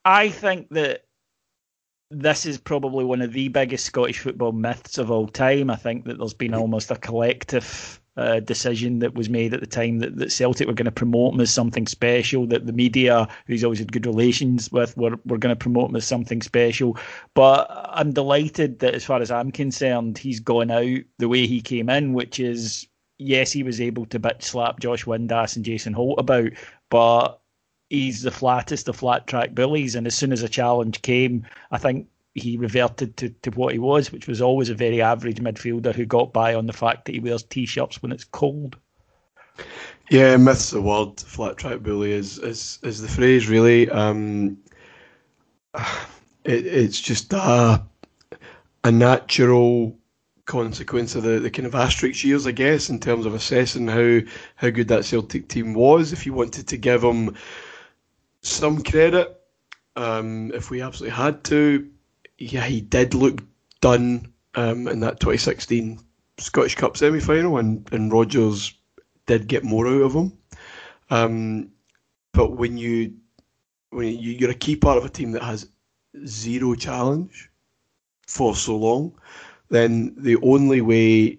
[0.04, 1.06] I think that
[2.12, 5.70] this is probably one of the biggest Scottish football myths of all time.
[5.70, 9.66] I think that there's been almost a collective uh, decision that was made at the
[9.66, 13.28] time that, that Celtic were going to promote him as something special, that the media,
[13.46, 16.98] who's always had good relations with, were, were going to promote him as something special.
[17.34, 21.60] But I'm delighted that, as far as I'm concerned, he's gone out the way he
[21.60, 22.88] came in, which is
[23.18, 26.50] yes, he was able to bitch slap Josh Windass and Jason Holt about,
[26.90, 27.40] but
[27.90, 29.94] he's the flattest of flat track bullies.
[29.94, 32.08] And as soon as a challenge came, I think
[32.39, 36.07] he reverted to, to what he was, which was always a very average midfielder who
[36.07, 38.76] got by on the fact that he wears t-shirts when it's cold.
[40.11, 41.20] Yeah, myth's the word.
[41.20, 43.91] Flat track bully is is, is the phrase really.
[43.91, 44.59] Um,
[46.45, 47.82] it, it's just a
[48.84, 49.99] a natural
[50.47, 54.20] consequence of the, the kind of asterisk years, I guess, in terms of assessing how
[54.57, 56.12] how good that Celtic team was.
[56.12, 57.36] If you wanted to give them
[58.41, 59.39] some credit,
[59.97, 61.89] um, if we absolutely had to,
[62.39, 63.43] yeah, he did look
[63.80, 66.01] done um, in that 2016
[66.39, 68.72] Scottish Cup semi final, and, and Rodgers
[69.26, 70.32] did get more out of him.
[71.11, 71.70] Um,
[72.32, 73.14] but when you
[73.91, 75.68] when you, you're a key part of a team that has
[76.26, 77.51] zero challenge
[78.26, 79.18] for so long,
[79.70, 81.39] then the only way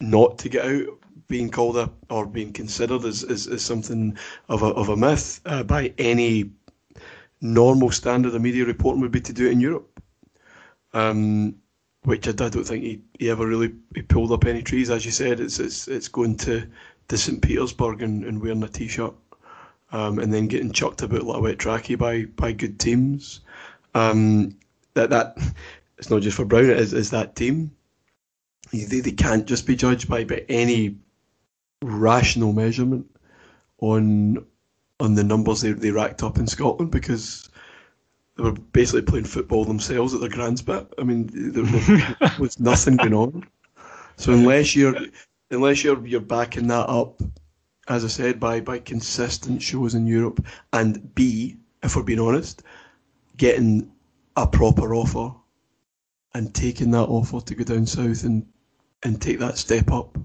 [0.00, 4.16] not to get out being called up or being considered is, is, is something
[4.48, 6.50] of a, of a myth uh, by any
[7.40, 10.00] normal standard of media reporting would be to do it in Europe.
[10.92, 11.56] Um,
[12.04, 14.90] which I, I, don't think he, he ever really he pulled up any trees.
[14.90, 16.66] As you said, it's it's it's going to,
[17.08, 19.12] to St Petersburg and, and wearing a t-shirt,
[19.90, 23.40] um, and then getting chucked about like a wet trackie by by good teams.
[23.94, 24.56] Um,
[24.94, 25.36] that that
[25.98, 27.72] it's not just for Brown; it is, is that team.
[28.72, 30.96] they, they can't just be judged by, by any
[31.82, 33.06] rational measurement
[33.80, 34.46] on
[35.00, 37.48] on the numbers they, they racked up in Scotland because
[38.36, 40.92] they were basically playing football themselves at their grand's bit.
[40.98, 43.44] I mean, there, there was nothing going on.
[44.16, 44.96] So unless you're
[45.50, 47.20] unless you're you're backing that up,
[47.88, 52.62] as I said, by by consistent shows in Europe, and B, if we're being honest,
[53.36, 53.90] getting
[54.36, 55.34] a proper offer
[56.34, 58.46] and taking that offer to go down south and
[59.02, 60.18] and take that step up,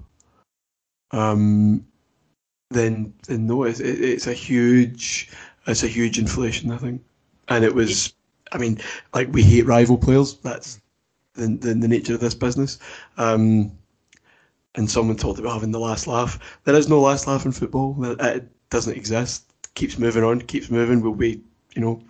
[1.11, 1.85] um,
[2.71, 5.29] then then no, it's, it's a huge
[5.67, 7.01] it's a huge inflation, I think,
[7.49, 8.13] and it was.
[8.53, 8.79] I mean,
[9.13, 10.35] like we hate rival players.
[10.35, 10.81] That's
[11.33, 12.79] the the, the nature of this business.
[13.17, 13.71] Um,
[14.75, 16.59] and someone talked about having the last laugh.
[16.63, 17.95] There is no last laugh in football.
[18.21, 19.51] It doesn't exist.
[19.75, 20.41] Keeps moving on.
[20.41, 21.01] Keeps moving.
[21.01, 21.41] We'll be,
[21.75, 22.01] you know,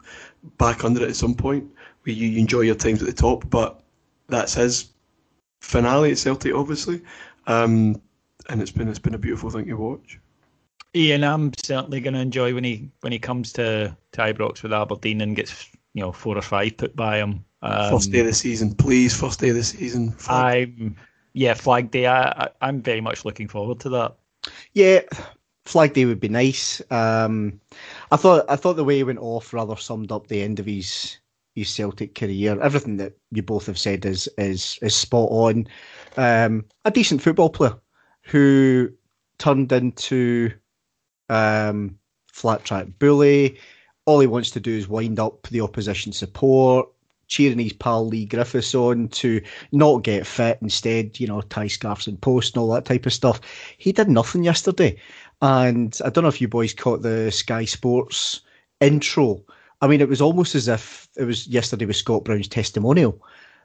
[0.58, 1.66] back under it at some point.
[2.04, 3.84] Where you enjoy your times at the top, but
[4.28, 4.90] that's his
[5.60, 7.02] finale at Celtic, obviously.
[7.48, 8.02] Um,
[8.50, 10.20] and it's been it's been a beautiful thing to watch.
[10.96, 14.74] Ian, I'm certainly going to enjoy when he when he comes to, to Ibrox with
[14.74, 17.46] Aberdeen and gets you know four or five put by him.
[17.62, 19.18] Um, first day of the season, please.
[19.18, 20.16] First day of the season.
[20.28, 20.96] I'm
[21.34, 22.08] yeah, Flag Day.
[22.08, 24.16] I, I am very much looking forward to that.
[24.74, 25.02] Yeah,
[25.66, 26.82] Flag Day would be nice.
[26.92, 27.60] Um,
[28.12, 30.66] I thought I thought the way he went off rather summed up the end of
[30.66, 31.18] his
[31.56, 32.60] his Celtic career.
[32.62, 35.68] Everything that you both have said is is is spot on.
[36.18, 37.76] Um, a decent football player
[38.24, 38.92] who
[39.38, 40.52] turned into
[41.32, 43.58] um, flat track bully.
[44.06, 46.90] All he wants to do is wind up the opposition support,
[47.28, 52.08] cheering his pal Leigh Griffiths on to not get fit, instead, you know, tie scarves
[52.08, 53.40] and post and all that type of stuff.
[53.78, 55.00] He did nothing yesterday.
[55.42, 58.42] And I don't know if you boys caught the Sky Sports
[58.80, 59.44] intro.
[59.82, 63.20] I mean, it was almost as if it was yesterday with Scott Brown's testimonial.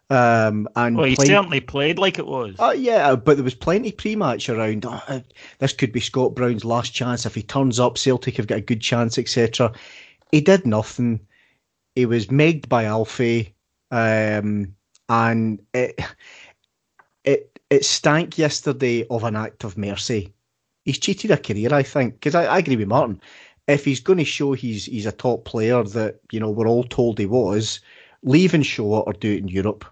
[0.09, 2.55] Um, and well, he certainly played like it was.
[2.59, 4.87] Uh, yeah, but there was plenty pre-match around.
[4.87, 5.23] Oh,
[5.59, 7.27] this could be Scott Brown's last chance.
[7.27, 9.73] If he turns up, Celtic have got a good chance, etc.
[10.31, 11.21] He did nothing.
[11.97, 13.57] He was megged by Alfie
[13.91, 14.75] um,
[15.09, 16.01] and it
[17.25, 20.33] it it stank yesterday of an act of mercy.
[20.85, 23.21] He's cheated a career, I think, because I, I agree with Martin.
[23.67, 26.85] If he's going to show he's he's a top player that you know we're all
[26.85, 27.81] told he was,
[28.23, 29.85] leave and show it or do it in Europe.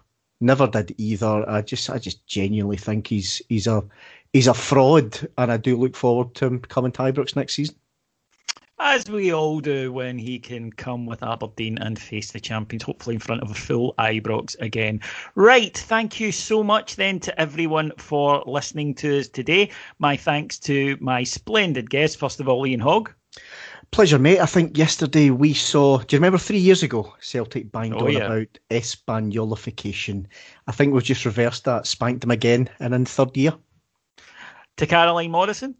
[0.45, 1.49] Never did either.
[1.49, 3.83] I just I just genuinely think he's he's a
[4.31, 7.75] he's a fraud, and I do look forward to him coming to Ibrox next season
[8.79, 13.15] as we all do when he can come with Aberdeen and face the champions, hopefully
[13.15, 14.99] in front of a full Ibrox again.
[15.35, 19.71] Right, thank you so much then to everyone for listening to us today.
[19.99, 23.11] My thanks to my splendid guest, first of all, Ian Hogg.
[23.91, 24.39] Pleasure, mate.
[24.39, 25.99] I think yesterday we saw.
[25.99, 28.25] Do you remember three years ago Celtic banged oh, on yeah.
[28.25, 30.25] about Espanyolification?
[30.67, 33.53] I think we've just reversed that, spanked them again, and in third year.
[34.77, 35.75] To Caroline Morrison.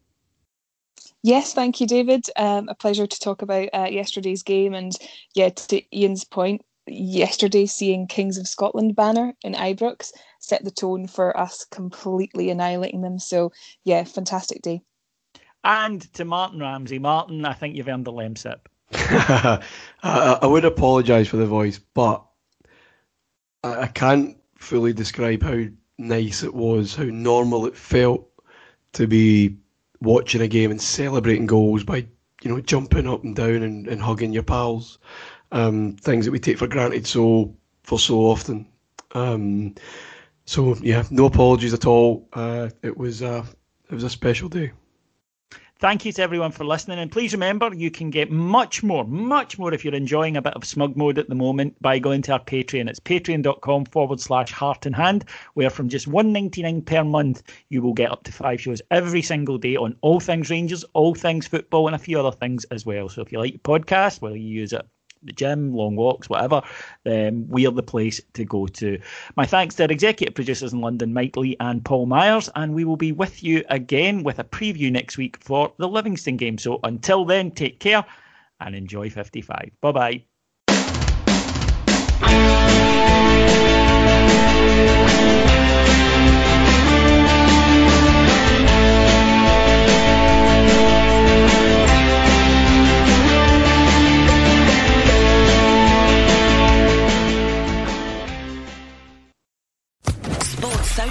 [1.24, 2.26] Yes, thank you, David.
[2.36, 4.74] Um, a pleasure to talk about uh, yesterday's game.
[4.74, 4.94] And
[5.34, 11.08] yeah, to Ian's point, yesterday seeing Kings of Scotland banner in Ibrox set the tone
[11.08, 13.20] for us completely annihilating them.
[13.20, 13.52] So
[13.84, 14.82] yeah, fantastic day.
[15.66, 17.00] And to Martin Ramsey.
[17.00, 18.60] Martin, I think you've earned the lemsip.
[18.94, 19.60] I,
[20.04, 22.24] I would apologise for the voice, but
[23.64, 25.64] I, I can't fully describe how
[25.98, 28.28] nice it was, how normal it felt
[28.94, 29.58] to be
[30.02, 32.06] watching a game and celebrating goals by
[32.44, 35.00] you know jumping up and down and, and hugging your pals,
[35.52, 38.68] um, things that we take for granted so for so often.
[39.14, 39.74] Um,
[40.46, 42.30] so yeah, no apologies at all.
[42.34, 43.46] Uh, it was it
[43.90, 44.72] was a special day.
[45.78, 47.00] Thank you to everyone for listening.
[47.00, 50.54] And please remember, you can get much more, much more if you're enjoying a bit
[50.54, 52.90] of smug mode at the moment by going to our Patreon.
[52.90, 57.44] It's patreon.com forward slash heart and hand, where from just one ninety nine per month,
[57.68, 61.14] you will get up to five shows every single day on all things Rangers, all
[61.14, 63.10] things football, and a few other things as well.
[63.10, 64.88] So if you like podcast, whether you use it
[65.26, 66.62] the gym, long walks, whatever,
[67.06, 69.00] um, we're the place to go to.
[69.36, 72.86] My thanks to our executive producers in London, Mike Lee and Paul Myers, and we
[72.86, 76.58] will be with you again with a preview next week for the Livingston game.
[76.58, 78.06] So until then, take care
[78.60, 79.72] and enjoy 55.
[79.82, 80.24] Bye bye.